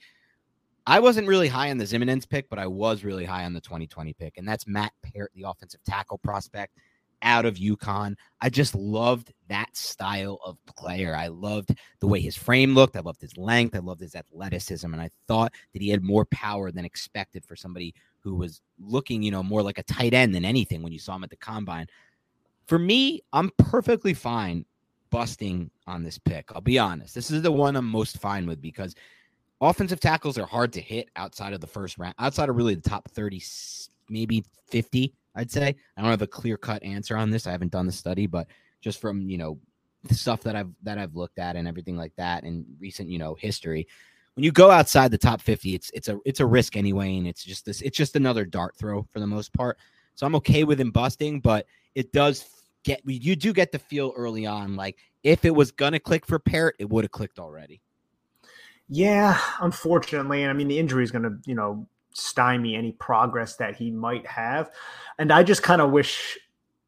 [0.89, 3.61] I wasn't really high on the Ximines pick, but I was really high on the
[3.61, 6.73] 2020 pick, and that's Matt Peart, the offensive tackle prospect
[7.21, 8.15] out of UConn.
[8.41, 11.15] I just loved that style of player.
[11.15, 12.95] I loved the way his frame looked.
[12.95, 13.75] I loved his length.
[13.75, 17.55] I loved his athleticism, and I thought that he had more power than expected for
[17.55, 20.97] somebody who was looking, you know, more like a tight end than anything when you
[20.97, 21.85] saw him at the combine.
[22.65, 24.65] For me, I'm perfectly fine
[25.11, 26.51] busting on this pick.
[26.55, 27.13] I'll be honest.
[27.13, 28.95] This is the one I'm most fine with because
[29.61, 32.89] offensive tackles are hard to hit outside of the first round, outside of really the
[32.89, 33.41] top 30,
[34.09, 35.75] maybe 50, I'd say.
[35.97, 37.47] I don't have a clear cut answer on this.
[37.47, 38.47] I haven't done the study, but
[38.81, 39.59] just from, you know,
[40.03, 43.19] the stuff that I've that I've looked at and everything like that and recent, you
[43.19, 43.87] know, history.
[44.35, 47.27] When you go outside the top 50, it's it's a it's a risk anyway, and
[47.27, 49.77] it's just this it's just another dart throw for the most part.
[50.15, 52.45] So I'm okay with him busting, but it does
[52.85, 56.39] get you do get the feel early on like if it was gonna click for
[56.39, 57.81] Peart, it would have clicked already.
[58.89, 63.55] Yeah, unfortunately, and I mean the injury is going to, you know, stymie any progress
[63.57, 64.71] that he might have.
[65.19, 66.37] And I just kind of wish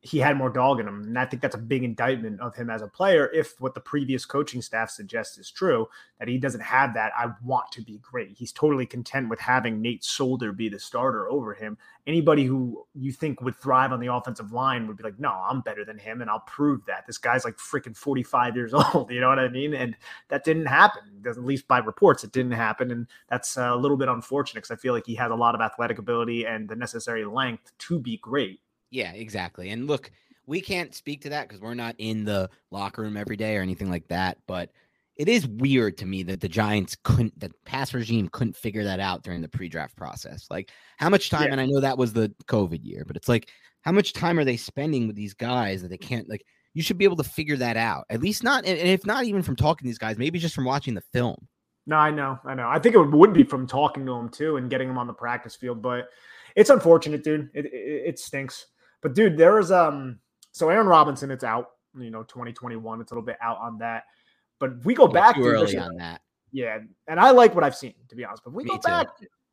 [0.04, 1.04] he had more dog in him.
[1.04, 3.30] And I think that's a big indictment of him as a player.
[3.32, 5.88] If what the previous coaching staff suggests is true,
[6.18, 8.32] that he doesn't have that, I want to be great.
[8.36, 11.78] He's totally content with having Nate Solder be the starter over him.
[12.08, 15.62] Anybody who you think would thrive on the offensive line would be like, no, I'm
[15.62, 16.22] better than him.
[16.22, 17.06] And I'll prove that.
[17.06, 19.12] This guy's like freaking 45 years old.
[19.12, 19.76] You know what I mean?
[19.76, 19.96] And
[20.30, 21.04] that didn't happen.
[21.28, 22.90] At least by reports, it didn't happen.
[22.90, 25.62] And that's a little bit unfortunate because I feel like he has a lot of
[25.62, 29.70] athletic ability and the necessary length to be great yeah, exactly.
[29.70, 30.12] And look,
[30.46, 33.62] we can't speak to that because we're not in the locker room every day or
[33.62, 34.38] anything like that.
[34.48, 34.70] But
[35.16, 39.00] it is weird to me that the Giants couldn't, the pass regime couldn't figure that
[39.00, 40.48] out during the pre draft process.
[40.50, 41.52] Like, how much time, yeah.
[41.54, 43.50] and I know that was the COVID year, but it's like,
[43.82, 46.98] how much time are they spending with these guys that they can't, like, you should
[46.98, 48.06] be able to figure that out.
[48.10, 50.66] At least not, and if not even from talking to these guys, maybe just from
[50.66, 51.48] watching the film.
[51.86, 52.68] No, I know, I know.
[52.70, 55.14] I think it would be from talking to them too and getting them on the
[55.14, 56.10] practice field, but
[56.56, 57.50] it's unfortunate, dude.
[57.54, 58.68] It, it, it stinks.
[59.02, 60.20] But dude, there is um
[60.52, 61.72] so Aaron Robinson, it's out.
[61.98, 64.04] You know, 2021, it's a little bit out on that.
[64.60, 66.22] But we go back early on that.
[66.52, 68.44] Yeah, and I like what I've seen to be honest.
[68.44, 68.82] But we Me go too.
[68.88, 69.08] back,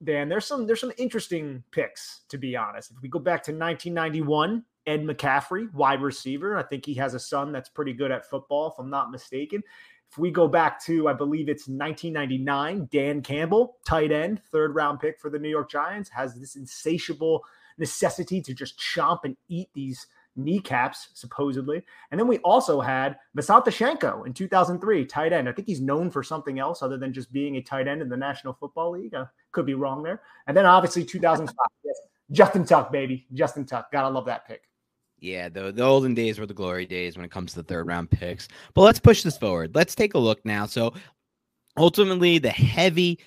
[0.05, 0.29] Dan.
[0.29, 2.91] There's some there's some interesting picks to be honest.
[2.91, 6.57] If we go back to 1991, Ed McCaffrey, wide receiver.
[6.57, 9.63] I think he has a son that's pretty good at football, if I'm not mistaken.
[10.11, 15.01] If we go back to, I believe it's 1999, Dan Campbell, tight end, third round
[15.01, 17.45] pick for the New York Giants, has this insatiable
[17.79, 20.07] necessity to just chomp and eat these
[20.39, 21.83] kneecaps, supposedly.
[22.11, 25.49] And then we also had Visanthe Shiancoe in 2003, tight end.
[25.49, 28.09] I think he's known for something else other than just being a tight end in
[28.09, 29.15] the National Football League.
[29.15, 30.23] I could be wrong there.
[30.47, 31.55] And then obviously 2005,
[31.85, 31.97] yes,
[32.31, 33.27] Justin Tuck, baby.
[33.35, 33.91] Justin Tuck.
[33.91, 34.63] Gotta love that pick.
[35.21, 37.89] Yeah, the, the olden days were the glory days when it comes to the third
[37.89, 38.49] round picks.
[38.75, 39.75] But let's push this forward.
[39.75, 40.67] Let's take a look now.
[40.67, 40.95] So
[41.77, 43.19] ultimately, the heavy,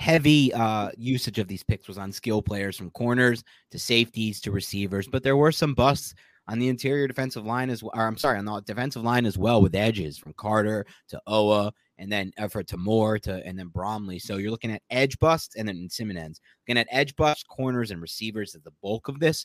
[0.00, 4.50] heavy uh, usage of these picks was on skill players from corners to safeties to
[4.50, 5.06] receivers.
[5.06, 6.14] But there were some busts
[6.48, 7.92] on the interior defensive line as well.
[7.94, 11.70] Or I'm sorry, on the defensive line as well with edges from Carter to Owa
[11.98, 14.18] and then effort to Moore to and then Bromley.
[14.18, 16.40] So you're looking at edge busts and then Ximines.
[16.66, 19.44] Looking at edge busts, corners, and receivers as the bulk of this.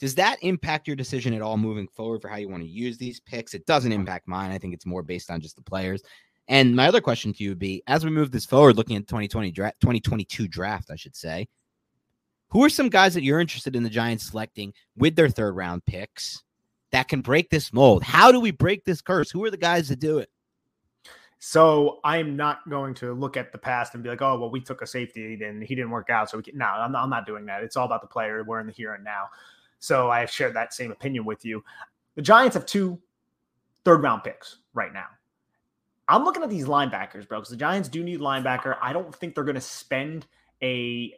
[0.00, 2.96] Does that impact your decision at all moving forward for how you want to use
[2.96, 3.52] these picks?
[3.52, 4.50] It doesn't impact mine.
[4.50, 6.02] I think it's more based on just the players.
[6.48, 9.06] And my other question to you would be as we move this forward, looking at
[9.06, 11.46] 2020 draft, 2022 draft, I should say,
[12.48, 15.84] who are some guys that you're interested in the Giants selecting with their third round
[15.84, 16.42] picks
[16.90, 18.02] that can break this mold?
[18.02, 19.30] How do we break this curse?
[19.30, 20.30] Who are the guys that do it?
[21.38, 24.60] So I'm not going to look at the past and be like, oh, well, we
[24.60, 26.30] took a safety and he didn't work out.
[26.30, 27.62] So we can, no, I'm not, I'm not doing that.
[27.62, 28.42] It's all about the player.
[28.42, 29.26] We're in the here and now.
[29.78, 31.62] So I have shared that same opinion with you.
[32.16, 32.98] The Giants have two
[33.84, 35.06] third round picks right now.
[36.08, 38.76] I'm looking at these linebackers, bro, because the Giants do need linebacker.
[38.80, 40.26] I don't think they're going to spend
[40.62, 41.12] a,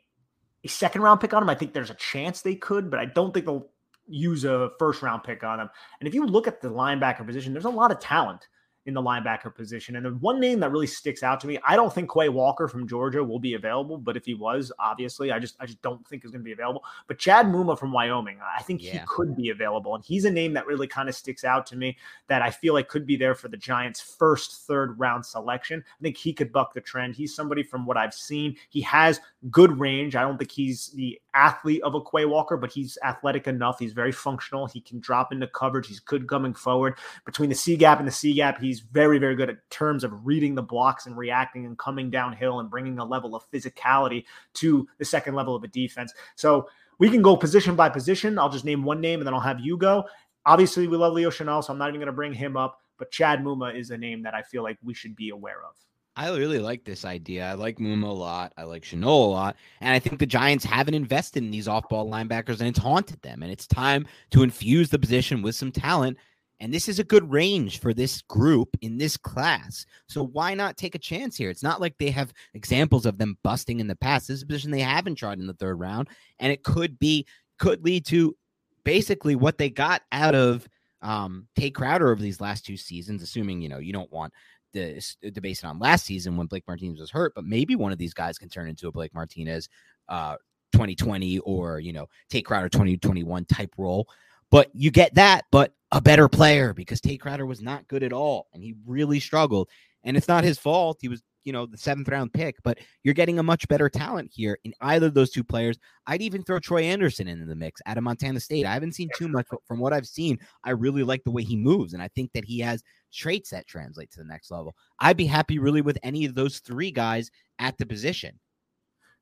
[0.64, 1.49] a second round pick on them.
[1.49, 3.68] I think there's a chance they could, but I don't think they'll
[4.09, 5.70] use a first round pick on them.
[6.01, 8.49] And if you look at the linebacker position, there's a lot of talent
[8.86, 9.96] in the linebacker position.
[9.96, 12.66] And the one name that really sticks out to me, I don't think Quay Walker
[12.66, 16.06] from Georgia will be available, but if he was, obviously, I just I just don't
[16.08, 16.82] think is going to be available.
[17.06, 18.92] But Chad Muma from Wyoming, I think yeah.
[18.92, 21.76] he could be available, and he's a name that really kind of sticks out to
[21.76, 21.96] me
[22.28, 25.84] that I feel like could be there for the Giants' first third round selection.
[25.86, 27.14] I think he could buck the trend.
[27.14, 29.20] He's somebody from what I've seen, he has
[29.50, 30.16] good range.
[30.16, 33.78] I don't think he's the athlete of a Quay Walker, but he's athletic enough.
[33.78, 34.66] He's very functional.
[34.66, 35.86] He can drop into coverage.
[35.86, 38.60] He's good coming forward between the C gap and the C gap.
[38.60, 42.60] He's very, very good at terms of reading the blocks and reacting and coming downhill
[42.60, 44.24] and bringing a level of physicality
[44.54, 46.12] to the second level of a defense.
[46.36, 46.68] So
[46.98, 48.38] we can go position by position.
[48.38, 50.04] I'll just name one name and then I'll have you go.
[50.46, 52.80] Obviously, we love Leo Chenal, so I'm not even going to bring him up.
[52.98, 55.74] But Chad Muma is a name that I feel like we should be aware of.
[56.16, 57.48] I really like this idea.
[57.48, 58.52] I like Muma a lot.
[58.56, 59.56] I like Chenal a lot.
[59.80, 63.22] And I think the Giants haven't invested in these off ball linebackers and it's haunted
[63.22, 63.42] them.
[63.42, 66.18] And it's time to infuse the position with some talent.
[66.58, 69.86] And this is a good range for this group in this class.
[70.08, 71.48] So why not take a chance here?
[71.48, 74.28] It's not like they have examples of them busting in the past.
[74.28, 76.08] This is a position they haven't tried in the third round.
[76.38, 77.26] And it could be,
[77.58, 78.36] could lead to
[78.84, 80.68] basically what they got out of
[81.02, 84.34] um, Tae Crowder over these last two seasons, assuming, you know, you don't want
[84.72, 87.92] the, to base it on last season when Blake Martinez was hurt, but maybe one
[87.92, 89.68] of these guys can turn into a Blake Martinez
[90.08, 90.36] uh,
[90.72, 94.08] 2020 or, you know, Tae Crowder 2021 type role.
[94.50, 98.12] But you get that, but a better player because Tae Crowder was not good at
[98.12, 99.68] all and he really struggled.
[100.02, 100.98] And it's not his fault.
[101.00, 104.30] He was, you know, the seventh round pick, but you're getting a much better talent
[104.32, 105.78] here in either of those two players.
[106.07, 108.66] I'd even throw Troy Anderson into the mix out of Montana State.
[108.66, 111.43] I haven't seen too much, but from what I've seen, I really like the way
[111.43, 111.95] he moves.
[111.95, 112.82] And I think that he has
[113.12, 114.74] traits that translate to the next level.
[114.99, 118.38] I'd be happy really with any of those three guys at the position.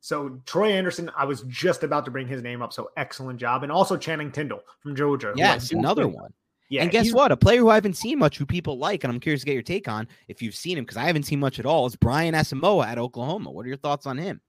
[0.01, 2.73] So Troy Anderson, I was just about to bring his name up.
[2.73, 5.33] So excellent job, and also Channing Tindall from Georgia.
[5.35, 6.33] Yes, another one.
[6.69, 7.33] Yeah, and guess what?
[7.33, 9.55] A player who I haven't seen much, who people like, and I'm curious to get
[9.55, 11.87] your take on if you've seen him because I haven't seen much at all.
[11.87, 13.51] Is Brian Asamoah at Oklahoma?
[13.51, 14.43] What are your thoughts on him?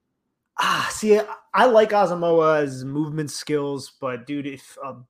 [0.60, 1.20] Ah, see,
[1.54, 5.06] I like Asamoah's movement skills, but dude, if um,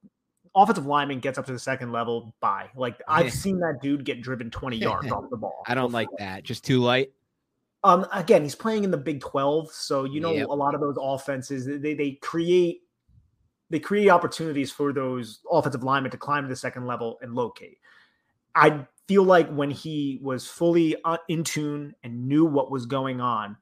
[0.56, 2.70] offensive lineman gets up to the second level, bye.
[2.76, 5.64] Like I've seen that dude get driven 20 yards off the ball.
[5.68, 6.02] I don't before.
[6.02, 6.44] like that.
[6.44, 7.12] Just too light.
[7.84, 10.50] Um, again, he's playing in the Big 12, so you know yep.
[10.50, 12.82] a lot of those offenses they they create
[13.70, 17.78] they create opportunities for those offensive linemen to climb to the second level and locate.
[18.56, 23.22] I feel like when he was fully uh, in tune and knew what was going
[23.22, 23.58] on,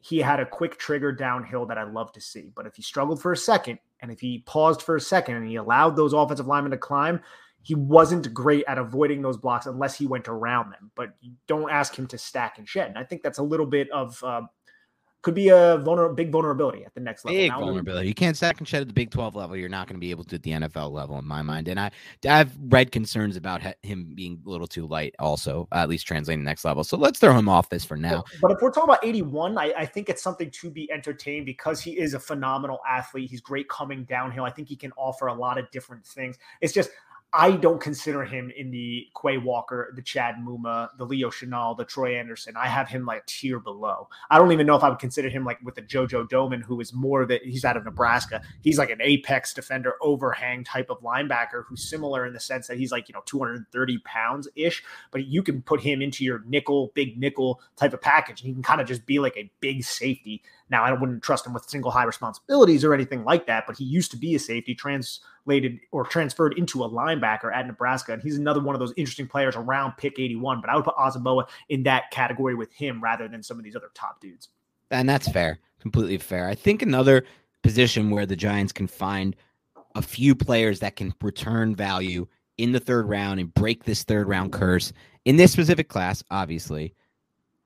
[0.00, 2.52] he had a quick trigger downhill that I love to see.
[2.54, 5.48] But if he struggled for a second and if he paused for a second and
[5.48, 7.20] he allowed those offensive linemen to climb,
[7.62, 10.90] he wasn't great at avoiding those blocks unless he went around them.
[10.94, 11.10] But
[11.46, 12.88] don't ask him to stack and shed.
[12.88, 14.42] And I think that's a little bit of uh,
[15.28, 17.38] could be a vulner- big vulnerability at the next level.
[17.38, 18.08] Big now, vulnerability.
[18.08, 19.58] You can't stack and shed at the Big 12 level.
[19.58, 21.68] You're not going to be able to at the NFL level, in my mind.
[21.68, 21.90] And I,
[22.26, 26.48] I've read concerns about him being a little too light, also, at least translating the
[26.48, 26.82] next level.
[26.82, 28.24] So let's throw him off this for now.
[28.40, 31.82] But if we're talking about 81, I, I think it's something to be entertained because
[31.82, 33.28] he is a phenomenal athlete.
[33.28, 34.44] He's great coming downhill.
[34.44, 36.38] I think he can offer a lot of different things.
[36.62, 36.88] It's just
[37.32, 41.84] I don't consider him in the Quay Walker, the Chad Muma, the Leo Chenal, the
[41.84, 42.56] Troy Anderson.
[42.56, 44.08] I have him like a tier below.
[44.30, 46.80] I don't even know if I would consider him like with the JoJo Domann, who
[46.80, 48.40] is more that he's out of Nebraska.
[48.62, 52.78] He's like an apex defender, overhang type of linebacker who's similar in the sense that
[52.78, 56.92] he's like, you know, 230 pounds ish, but you can put him into your nickel,
[56.94, 58.40] big nickel type of package.
[58.40, 61.46] And he can kind of just be like a big safety Now, I wouldn't trust
[61.46, 64.38] him with single high responsibilities or anything like that, but he used to be a
[64.38, 68.12] safety, translated or transferred into a linebacker at Nebraska.
[68.12, 70.60] And he's another one of those interesting players around pick 81.
[70.60, 73.76] But I would put Asamoah in that category with him rather than some of these
[73.76, 74.48] other top dudes.
[74.90, 76.48] And that's fair, completely fair.
[76.48, 77.24] I think another
[77.62, 79.36] position where the Giants can find
[79.94, 84.28] a few players that can return value in the third round and break this third
[84.28, 84.92] round curse
[85.24, 86.94] in this specific class, obviously,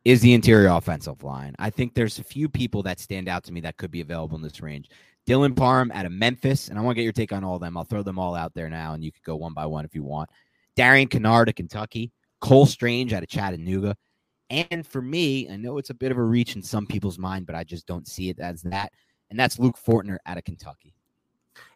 [0.05, 1.55] is the interior offensive line.
[1.59, 4.37] I think there's a few people that stand out to me that could be available
[4.37, 4.89] in this range.
[5.27, 7.61] Dylan Parham out of Memphis, and I want to get your take on all of
[7.61, 7.77] them.
[7.77, 9.95] I'll throw them all out there now, and you could go one by one if
[9.95, 10.31] you want.
[10.75, 13.97] Darian Kinnard of Kentucky, Cole Strange out of Chattanooga,
[14.53, 17.47] and for me, I know it's a bit of a reach in some people's mind,
[17.47, 18.93] but I just don't see it as that.
[19.31, 20.95] And that's Luke Fortner out of Kentucky.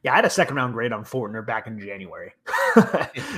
[0.03, 2.33] Yeah, I had a second round grade on Fortner back in January.
[2.74, 2.83] so,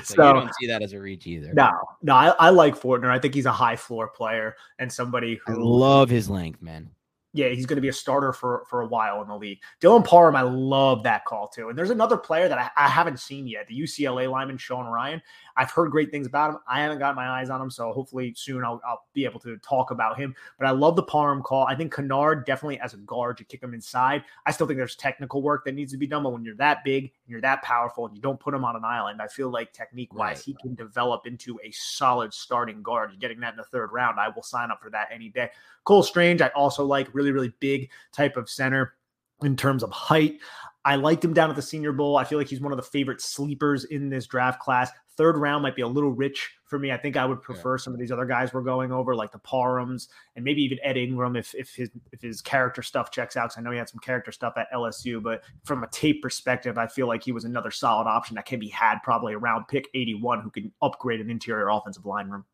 [0.05, 1.53] so, you don't see that as a reach either.
[1.55, 1.71] No,
[2.03, 3.11] no, I, I, like Fortner.
[3.11, 6.91] I think he's a high floor player and somebody who I love his length, man
[7.35, 9.61] yeah, he's going to be a starter for for a while in the league.
[9.81, 11.69] Dylan Parham, I love that call too.
[11.69, 15.21] And there's another player that I, I, haven't seen yet, the UCLA lineman Sean Rhyan.
[15.59, 16.61] I've heard great things about him.
[16.69, 19.59] I haven't got my eyes on him, so hopefully soon I'll, I'll be able to
[19.59, 20.35] talk about him.
[20.57, 21.67] But I love the Parham call.
[21.67, 24.23] I think Kinnard definitely as a guard, you kick him inside.
[24.47, 26.85] I still think there's technical work that needs to be done, but when you're that
[26.85, 29.51] big and you're that powerful and you don't put him on an island, I feel
[29.51, 30.45] like technique wise, right.
[30.45, 33.11] he can develop into a solid starting guard.
[33.11, 34.21] You're getting that in the third round.
[34.21, 35.51] I will sign up for that any day.
[35.83, 38.95] Cole Strange, I also like really, really big type of center
[39.43, 40.39] in terms of height.
[40.85, 42.17] I liked him down at the Senior Bowl.
[42.17, 44.91] I feel like he's one of the favorite sleepers in this draft class.
[45.17, 46.93] Third round might be a little rich for me.
[46.93, 47.83] I think I would prefer yeah.
[47.83, 50.97] some of these other guys we're going over, like the Parhams and maybe even Ed
[50.97, 53.47] Ingram if if his if his character stuff checks out.
[53.47, 56.79] Because I know he had some character stuff at LSU, but from a tape perspective,
[56.79, 59.89] I feel like he was another solid option that can be had probably around pick
[59.93, 62.45] 81 who can upgrade an interior offensive line room.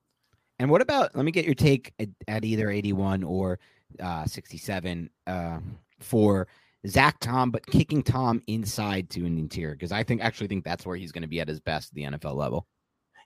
[0.58, 1.14] And what about?
[1.14, 3.58] Let me get your take at, at either 81 or
[4.00, 5.58] uh, 67 uh,
[6.00, 6.48] for
[6.86, 10.84] Zach Tom, but kicking Tom inside to an interior because I think actually think that's
[10.84, 12.66] where he's going to be at his best at the NFL level.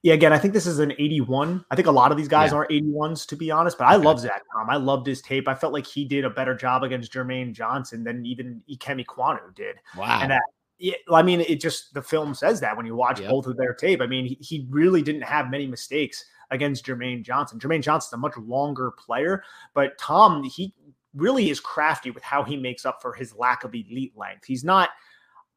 [0.03, 1.65] Yeah, again, I think this is an 81.
[1.71, 2.59] I think a lot of these guys yeah.
[2.59, 4.71] aren't 81s to be honest, but I love Zach Tom.
[4.71, 5.49] I loved his tape.
[5.49, 9.55] I felt like he did a better job against Jermaine Johnson than even Ikem Ekwonu
[9.57, 9.77] did.
[9.97, 10.21] Wow.
[10.23, 10.43] And that,
[10.79, 13.31] yeah, I mean, it just the film says that when you watch yep.
[13.31, 14.01] both of their tape.
[14.01, 17.59] I mean, he, he really didn't have many mistakes against Jermaine Johnson.
[17.59, 19.43] Jermaine Johnson's a much longer player,
[19.75, 20.73] but Tom, he
[21.19, 24.45] really is crafty with how he makes up for his lack of elite length.
[24.47, 24.91] He's not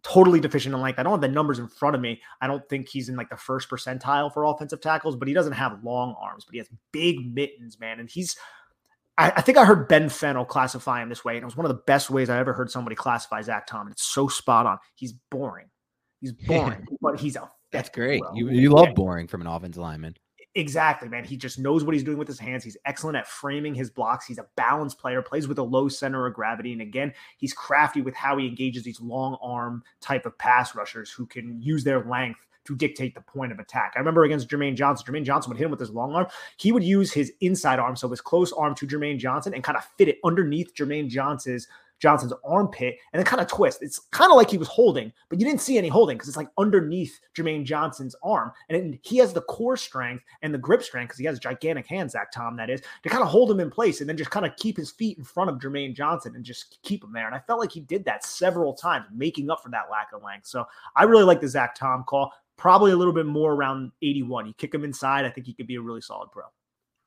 [0.04, 1.00] totally deficient in length.
[1.00, 2.22] I don't have the numbers in front of me.
[2.42, 5.54] I don't think he's in like the first percentile for offensive tackles, but he doesn't
[5.54, 8.00] have long arms, but he has big mittens, man.
[8.00, 8.36] And he's,
[9.18, 11.66] I, I think I heard Ben Fennell classify him this way, and it was one
[11.66, 13.88] of the best ways I ever heard somebody classify Zach Tom.
[13.88, 14.80] And it's so spot on.
[14.96, 15.68] He's boring.
[16.20, 18.22] He's boring, but he's a that's great.
[18.34, 20.16] You, you love boring from an offensive lineman.
[20.56, 21.24] Exactly, man.
[21.24, 22.64] He just knows what he's doing with his hands.
[22.64, 24.26] He's excellent at framing his blocks.
[24.26, 26.74] He's a balanced player, plays with a low center of gravity.
[26.74, 31.10] And again, he's crafty with how he engages these long arm type of pass rushers
[31.10, 33.94] who can use their length to dictate the point of attack.
[33.96, 36.28] I remember against Jermaine Johnson, Jermaine Johnson would hit him with his long arm.
[36.58, 39.78] He would use his inside arm, so his close arm to Jermaine Johnson, and kind
[39.78, 41.68] of fit it underneath Jermaine Johnson's
[42.02, 43.82] Johnson's armpit and then kind of twist.
[43.82, 46.38] It's kind of like he was holding, but you didn't see any holding because it's
[46.38, 48.52] like underneath Jermaine Johnson's arm.
[48.70, 51.88] And it, he has the core strength and the grip strength because he has gigantic
[51.88, 54.32] hands, Zach Tom, that is, to kind of hold him in place and then just
[54.32, 57.28] kind of keep his feet in front of Jermaine Johnson and just keep him there.
[57.28, 60.24] And I felt like he did that several times, making up for that lack of
[60.24, 60.48] length.
[60.48, 62.32] So I really like the Zach Tom call.
[62.58, 64.46] Probably a little bit more around 81.
[64.46, 66.44] You kick him inside, I think he could be a really solid pro.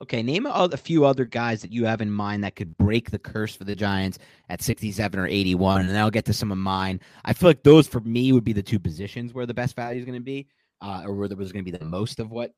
[0.03, 3.19] Okay, name a, few other guys that you have in mind that could break the
[3.19, 4.19] curse for the Giants
[4.49, 7.01] at 67 or 81, and then I'll get to some of mine.
[7.25, 10.01] I feel like those for me would be the two positions where the best value
[10.01, 10.49] is going to be,
[10.83, 12.53] uh, or where there was going to be the most of what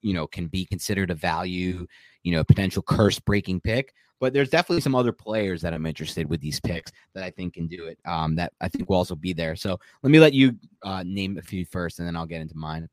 [0.00, 1.86] you know can be considered a value,
[2.24, 3.94] you know, potential curse breaking pick.
[4.20, 7.54] But there's definitely some other players that I'm interested with these picks that I think
[7.54, 7.98] can do it.
[8.04, 9.54] Um, that I think will also be there.
[9.56, 12.56] So let me let you uh, name a few first, and then I'll get into
[12.56, 12.88] mine.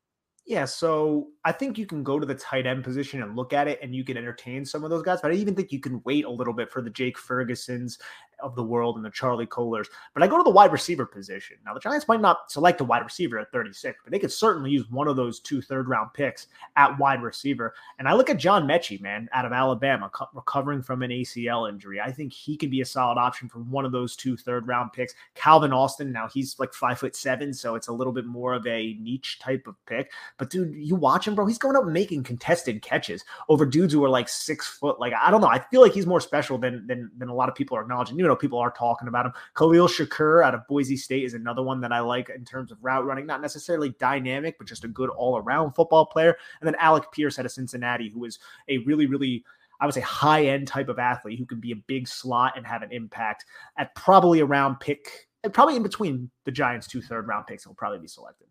[0.50, 3.68] Yeah, so I think you can go to the tight end position and look at
[3.68, 6.02] it and you can entertain some of those guys, but I even think you can
[6.06, 8.00] wait a little bit for the Jake Fergusons
[8.42, 9.88] of the world and the Charlie Kolars.
[10.14, 11.58] But I go to the wide receiver position.
[11.66, 14.72] Now, the Giants might not select a wide receiver at 36, but they could certainly
[14.72, 17.74] use one of those two third round picks at wide receiver.
[17.98, 21.70] And I look at John Metchie, man, out of Alabama, co- recovering from an ACL
[21.70, 22.00] injury.
[22.00, 24.94] I think he could be a solid option for one of those two third round
[24.94, 25.14] picks.
[25.36, 28.66] Calvin Austin, now he's like five foot seven, so it's a little bit more of
[28.68, 30.12] a niche type of pick.
[30.38, 31.46] But dude, you watch him, bro.
[31.46, 35.00] He's going up making contested catches over dudes who are like six foot.
[35.00, 35.48] Like I don't know.
[35.48, 38.18] I feel like he's more special than than than a lot of people are acknowledging.
[38.18, 39.34] You know, people are talking about him.
[39.56, 42.78] Khalil Shakir out of Boise State is another one that I like in terms of
[42.82, 43.26] route running.
[43.26, 46.36] Not necessarily dynamic, but just a good all around football player.
[46.60, 49.44] And then Alec Pierce out of Cincinnati, who is a really really
[49.80, 52.68] I would say high end type of athlete who can be a big slot and
[52.68, 53.46] have an impact
[53.78, 58.00] at probably around pick, probably in between the Giants' two third round picks He'll probably
[58.00, 58.48] be selected.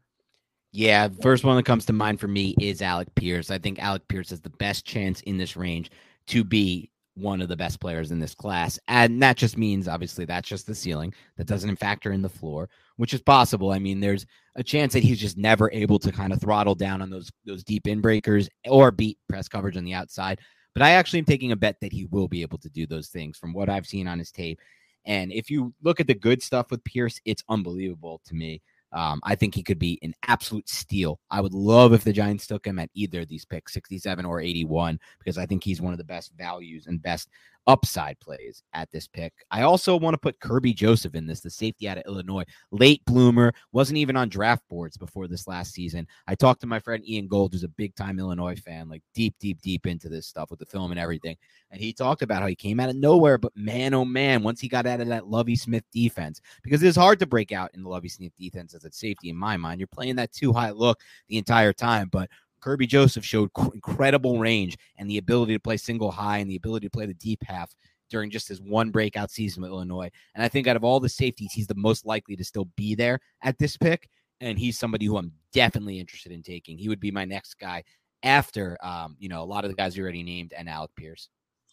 [0.73, 3.51] Yeah, first one that comes to mind for me is Alec Pierce.
[3.51, 5.91] I think Alec Pierce has the best chance in this range
[6.29, 8.79] to be one of the best players in this class.
[8.89, 11.13] And that just means, obviously, that's just the ceiling.
[11.37, 13.73] That doesn't factor in the floor, which is possible.
[13.73, 17.03] I mean, there's a chance that he's just never able to kind of throttle down
[17.03, 20.41] on those those deep in breakers or beat press coverage on the outside.
[20.75, 23.09] But I actually am taking a bet that he will be able to do those
[23.09, 24.61] things from what I've seen on his tape.
[25.05, 28.63] And if you look at the good stuff with Pierce, it's unbelievable to me.
[28.93, 31.21] Um, I think he could be an absolute steal.
[31.31, 34.41] I would love if the Giants took him at either of these picks, 67 or
[34.41, 37.29] 81, because I think he's one of the best values and best
[37.69, 39.33] upside plays at this pick.
[39.51, 43.05] I also want to put Kerby Joseph in this, the safety out of Illinois, late
[43.05, 46.07] bloomer, wasn't even on draft boards before this last season.
[46.27, 49.35] I talked to my friend Ian Gold, who's a big time Illinois fan, like deep,
[49.39, 51.37] deep, deep into this stuff with the film and everything.
[51.71, 54.61] And he talked about how he came out of nowhere, but man, oh man, once
[54.61, 57.83] he got out of that Lovie Smith defense, because it's hard to break out in
[57.83, 59.79] the Lovie Smith defense as a safety in my mind.
[59.79, 64.77] You're playing that too high look the entire time, but Kerby Joseph showed incredible range
[64.97, 67.75] and the ability to play single high and the ability to play the deep half
[68.11, 70.11] during just his one breakout season with Illinois.
[70.35, 72.95] And I think out of all the safeties, he's the most likely to still be
[72.95, 74.09] there at this pick.
[74.41, 76.79] And he's somebody who I'm definitely interested in taking.
[76.79, 77.85] He would be my next guy
[78.23, 81.29] after, um, you know, a lot of the guys you already named and Alec Pierce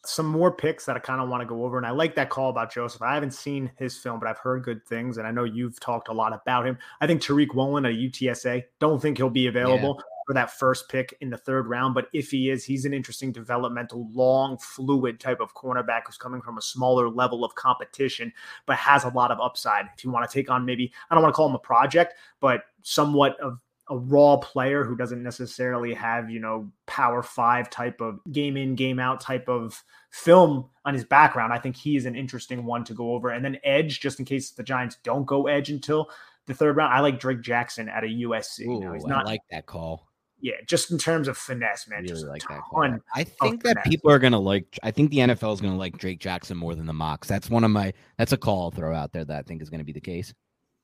[0.07, 1.77] some more picks that I kind of want to go over.
[1.77, 3.01] And I like that call about Joseph.
[3.01, 5.17] I haven't seen his film, but I've heard good things.
[5.17, 6.77] And I know you've talked a lot about him.
[7.01, 9.95] I think Tariq Woolen at UTSA, don't think he'll be available.
[9.97, 11.93] Yeah for that first pick in the third round.
[11.93, 16.41] But if he is, he's an interesting developmental, long, fluid type of cornerback who's coming
[16.41, 18.34] from a smaller level of competition,
[18.65, 19.86] but has a lot of upside.
[19.97, 22.15] If you want to take on maybe, I don't want to call him a project,
[22.39, 23.59] but somewhat of
[23.89, 28.73] a raw player who doesn't necessarily have, you know, power five type of game in,
[28.73, 31.53] game out type of film on his background.
[31.53, 33.30] I think he is an interesting one to go over.
[33.30, 36.09] And then edge, just in case the Giants don't go edge until
[36.47, 36.93] the third round.
[36.93, 38.65] I like Drake Jackson at a USC.
[38.65, 40.07] Ooh, he's not I like that call
[40.46, 42.04] yeah, just in terms of finesse, man.
[42.04, 42.62] Really just like that.
[42.70, 43.00] Call.
[43.16, 43.88] I think that finesse.
[43.88, 44.78] people are gonna like.
[44.84, 47.28] I think the NFL is gonna like Drake Jackson more than the mocks.
[47.28, 47.91] That's one of my.
[48.20, 50.36] That's a call I'll throw out there that I think is gonna be the case.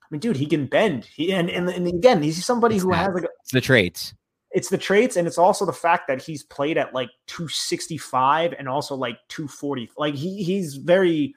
[0.01, 1.05] I mean, dude, he can bend.
[1.05, 4.15] He and and, and again, he's somebody it's who has like a, it's the traits.
[4.49, 8.67] It's the traits, and it's also the fact that he's played at like 265 and
[8.67, 9.91] also like 240.
[9.95, 11.35] Like he he's very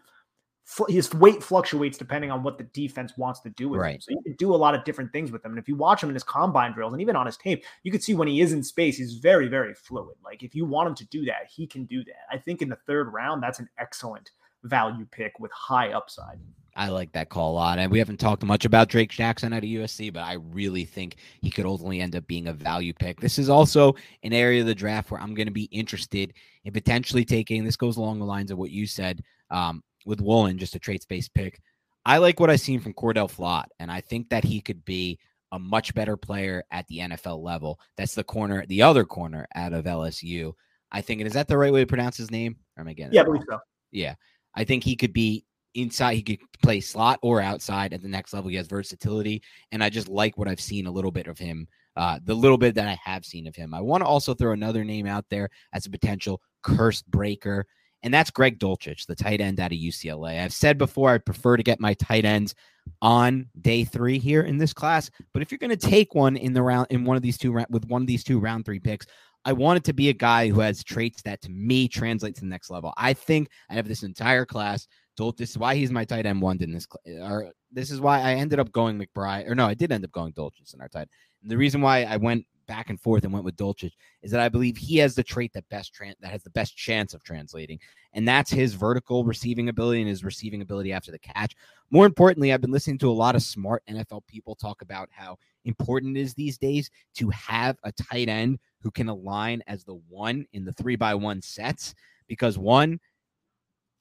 [0.88, 3.96] his weight fluctuates depending on what the defense wants to do with right.
[3.96, 4.00] him.
[4.00, 5.52] So you can do a lot of different things with him.
[5.52, 7.92] And if you watch him in his combine drills and even on his tape, you
[7.92, 10.16] can see when he is in space, he's very, very fluid.
[10.24, 12.26] Like if you want him to do that, he can do that.
[12.30, 14.30] I think in the third round, that's an excellent
[14.62, 16.38] value pick with high upside.
[16.76, 17.78] I like that call a lot.
[17.78, 21.16] And we haven't talked much about Drake Jackson at a USC, but I really think
[21.40, 23.20] he could ultimately end up being a value pick.
[23.20, 26.32] This is also an area of the draft where I'm going to be interested
[26.64, 27.64] in potentially taking.
[27.64, 29.22] This goes along the lines of what you said.
[29.50, 31.60] Um, with Woolen, just a traits based pick.
[32.06, 35.18] I like what I've seen from Cordale Flott, and I think that he could be
[35.52, 37.78] a much better player at the NFL level.
[37.96, 40.52] That's the corner, the other corner out of LSU.
[40.90, 42.56] I think, and is that the right way to pronounce his name?
[42.76, 43.58] Or am I getting Yeah, I believe so.
[43.90, 44.14] Yeah.
[44.54, 45.44] I think he could be
[45.74, 46.14] inside.
[46.14, 48.50] He could play slot or outside at the next level.
[48.50, 49.42] He has versatility.
[49.72, 52.58] And I just like what I've seen a little bit of him, uh, the little
[52.58, 53.74] bit that I have seen of him.
[53.74, 57.66] I want to also throw another name out there as a potential curse breaker
[58.04, 60.40] and that's Greg Dulcich, the tight end out of UCLA.
[60.40, 62.54] I've said before I prefer to get my tight ends
[63.00, 66.52] on day three here in this class, but if you're going to take one in
[66.52, 69.06] the round in one of these two with one of these two round three picks,
[69.46, 72.42] I want it to be a guy who has traits that to me translate to
[72.42, 72.92] the next level.
[72.98, 74.86] I think I have this entire class.
[75.16, 76.88] Told this is why he's my tight end one in this.
[77.06, 79.48] Or this is why I ended up going McBride.
[79.48, 81.08] Or no, I did end up going Dulcich in our tight.
[81.44, 83.92] The reason why I went back and forth and went with Dulcich
[84.22, 86.76] is that I believe he has the trait that best tran- that has the best
[86.76, 87.78] chance of translating,
[88.12, 91.54] and that's his vertical receiving ability and his receiving ability after the catch.
[91.90, 95.38] More importantly, I've been listening to a lot of smart NFL people talk about how
[95.64, 100.00] important it is these days to have a tight end who can align as the
[100.08, 101.94] one in the three by one sets
[102.28, 102.98] because one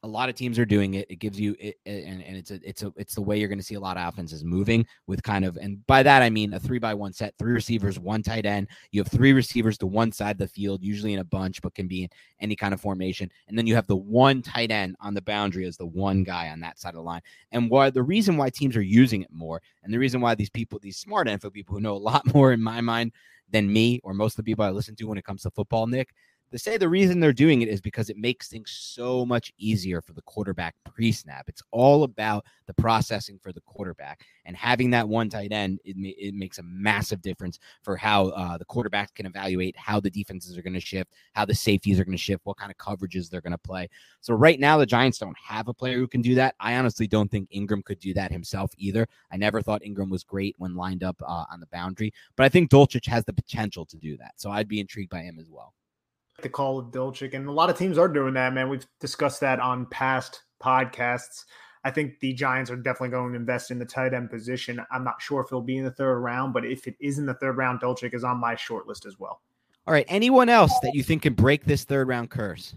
[0.03, 1.09] a lot of teams are doing it.
[1.09, 3.57] It gives you it, and, and it's a it's a it's the way you're going
[3.57, 6.53] to see a lot of offenses moving with kind of and by that I mean
[6.53, 8.67] a three by one set, three receivers, one tight end.
[8.91, 11.73] You have three receivers to one side of the field, usually in a bunch, but
[11.73, 12.09] can be in
[12.41, 13.31] any kind of formation.
[13.47, 16.49] And then you have the one tight end on the boundary as the one guy
[16.49, 17.21] on that side of the line.
[17.53, 20.49] And why the reason why teams are using it more, and the reason why these
[20.49, 23.13] people, these smart NFL people who know a lot more in my mind
[23.49, 25.87] than me or most of the people I listen to when it comes to football,
[25.87, 26.09] Nick,
[26.53, 30.01] They say the reason they're doing it is because it makes things so much easier
[30.01, 31.45] for the quarterback pre snap.
[31.47, 34.21] It's all about the processing for the quarterback.
[34.45, 38.59] And having that one tight end, it, it makes a massive difference for how uh,
[38.59, 42.05] the quarterbacks can evaluate how the defenses are going to shift, how the safeties are
[42.05, 43.89] going to shift, what kind of coverages they're going to play.
[44.21, 46.53] So right now, the Giants don't have a player who can do that.
[46.59, 49.07] I honestly don't think Engram could do that himself either.
[49.31, 52.49] I never thought Engram was great when lined up uh, on the boundary, but I
[52.49, 54.33] think Dulcich has the potential to do that.
[54.35, 55.73] So I'd be intrigued by him as well.
[56.41, 58.69] The call of Dulcich, and a lot of teams are doing that, man.
[58.69, 61.45] We've discussed that on past podcasts.
[61.85, 64.83] I think the Giants are definitely going to invest in the tight end position.
[64.91, 67.25] I'm not sure if it'll be in the third round, but if it is in
[67.25, 69.41] the third round, Dulcich is on my short list as well.
[69.85, 70.05] All right.
[70.07, 72.73] Anyone else that you think can break this third round curse?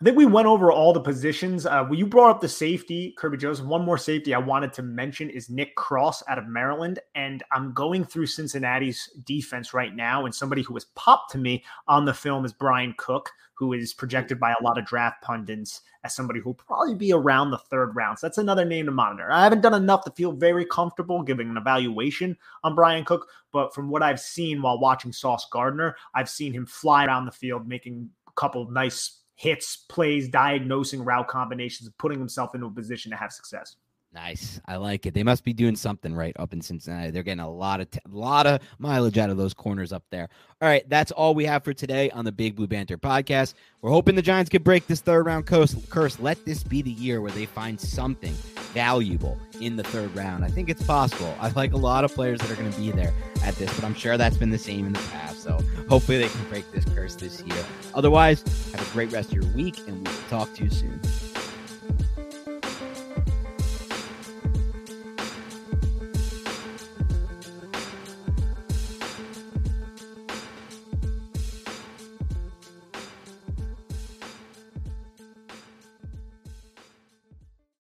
[0.00, 1.66] I think we went over all the positions.
[1.66, 3.66] Uh, you brought up the safety, Kerby Joseph.
[3.66, 7.00] One more safety I wanted to mention is Nick Cross out of Maryland.
[7.16, 10.24] And I'm going through Cincinnati's defense right now.
[10.24, 13.92] And somebody who has popped to me on the film is Bryan Cook, who is
[13.92, 17.58] projected by a lot of draft pundits as somebody who will probably be around the
[17.58, 18.20] third round.
[18.20, 19.32] So that's another name to monitor.
[19.32, 23.74] I haven't done enough to feel very comfortable giving an evaluation on Bryan Cook, but
[23.74, 27.66] from what I've seen while watching Sauce Gardner, I've seen him fly around the field
[27.66, 33.16] making a couple nice hits, plays, diagnosing route combinations, putting himself into a position to
[33.16, 33.76] have success.
[34.18, 34.60] Nice.
[34.66, 35.14] I like it.
[35.14, 37.12] They must be doing something right up in Cincinnati.
[37.12, 40.28] They're getting a lot of t- lot of mileage out of those corners up there.
[40.60, 43.54] All right, that's all we have for today on the Big Blue Banter podcast.
[43.80, 45.76] We're hoping the Giants could break this third round curse.
[45.88, 46.18] curse.
[46.18, 48.32] Let this be the year where they find something
[48.74, 50.44] valuable in the third round.
[50.44, 51.32] I think it's possible.
[51.38, 53.14] I like a lot of players that are going to be there
[53.44, 55.44] at this, but I'm sure that's been the same in the past.
[55.44, 57.64] So hopefully they can break this curse this year.
[57.94, 58.42] Otherwise,
[58.72, 61.00] have a great rest of your week, and we will talk to you soon.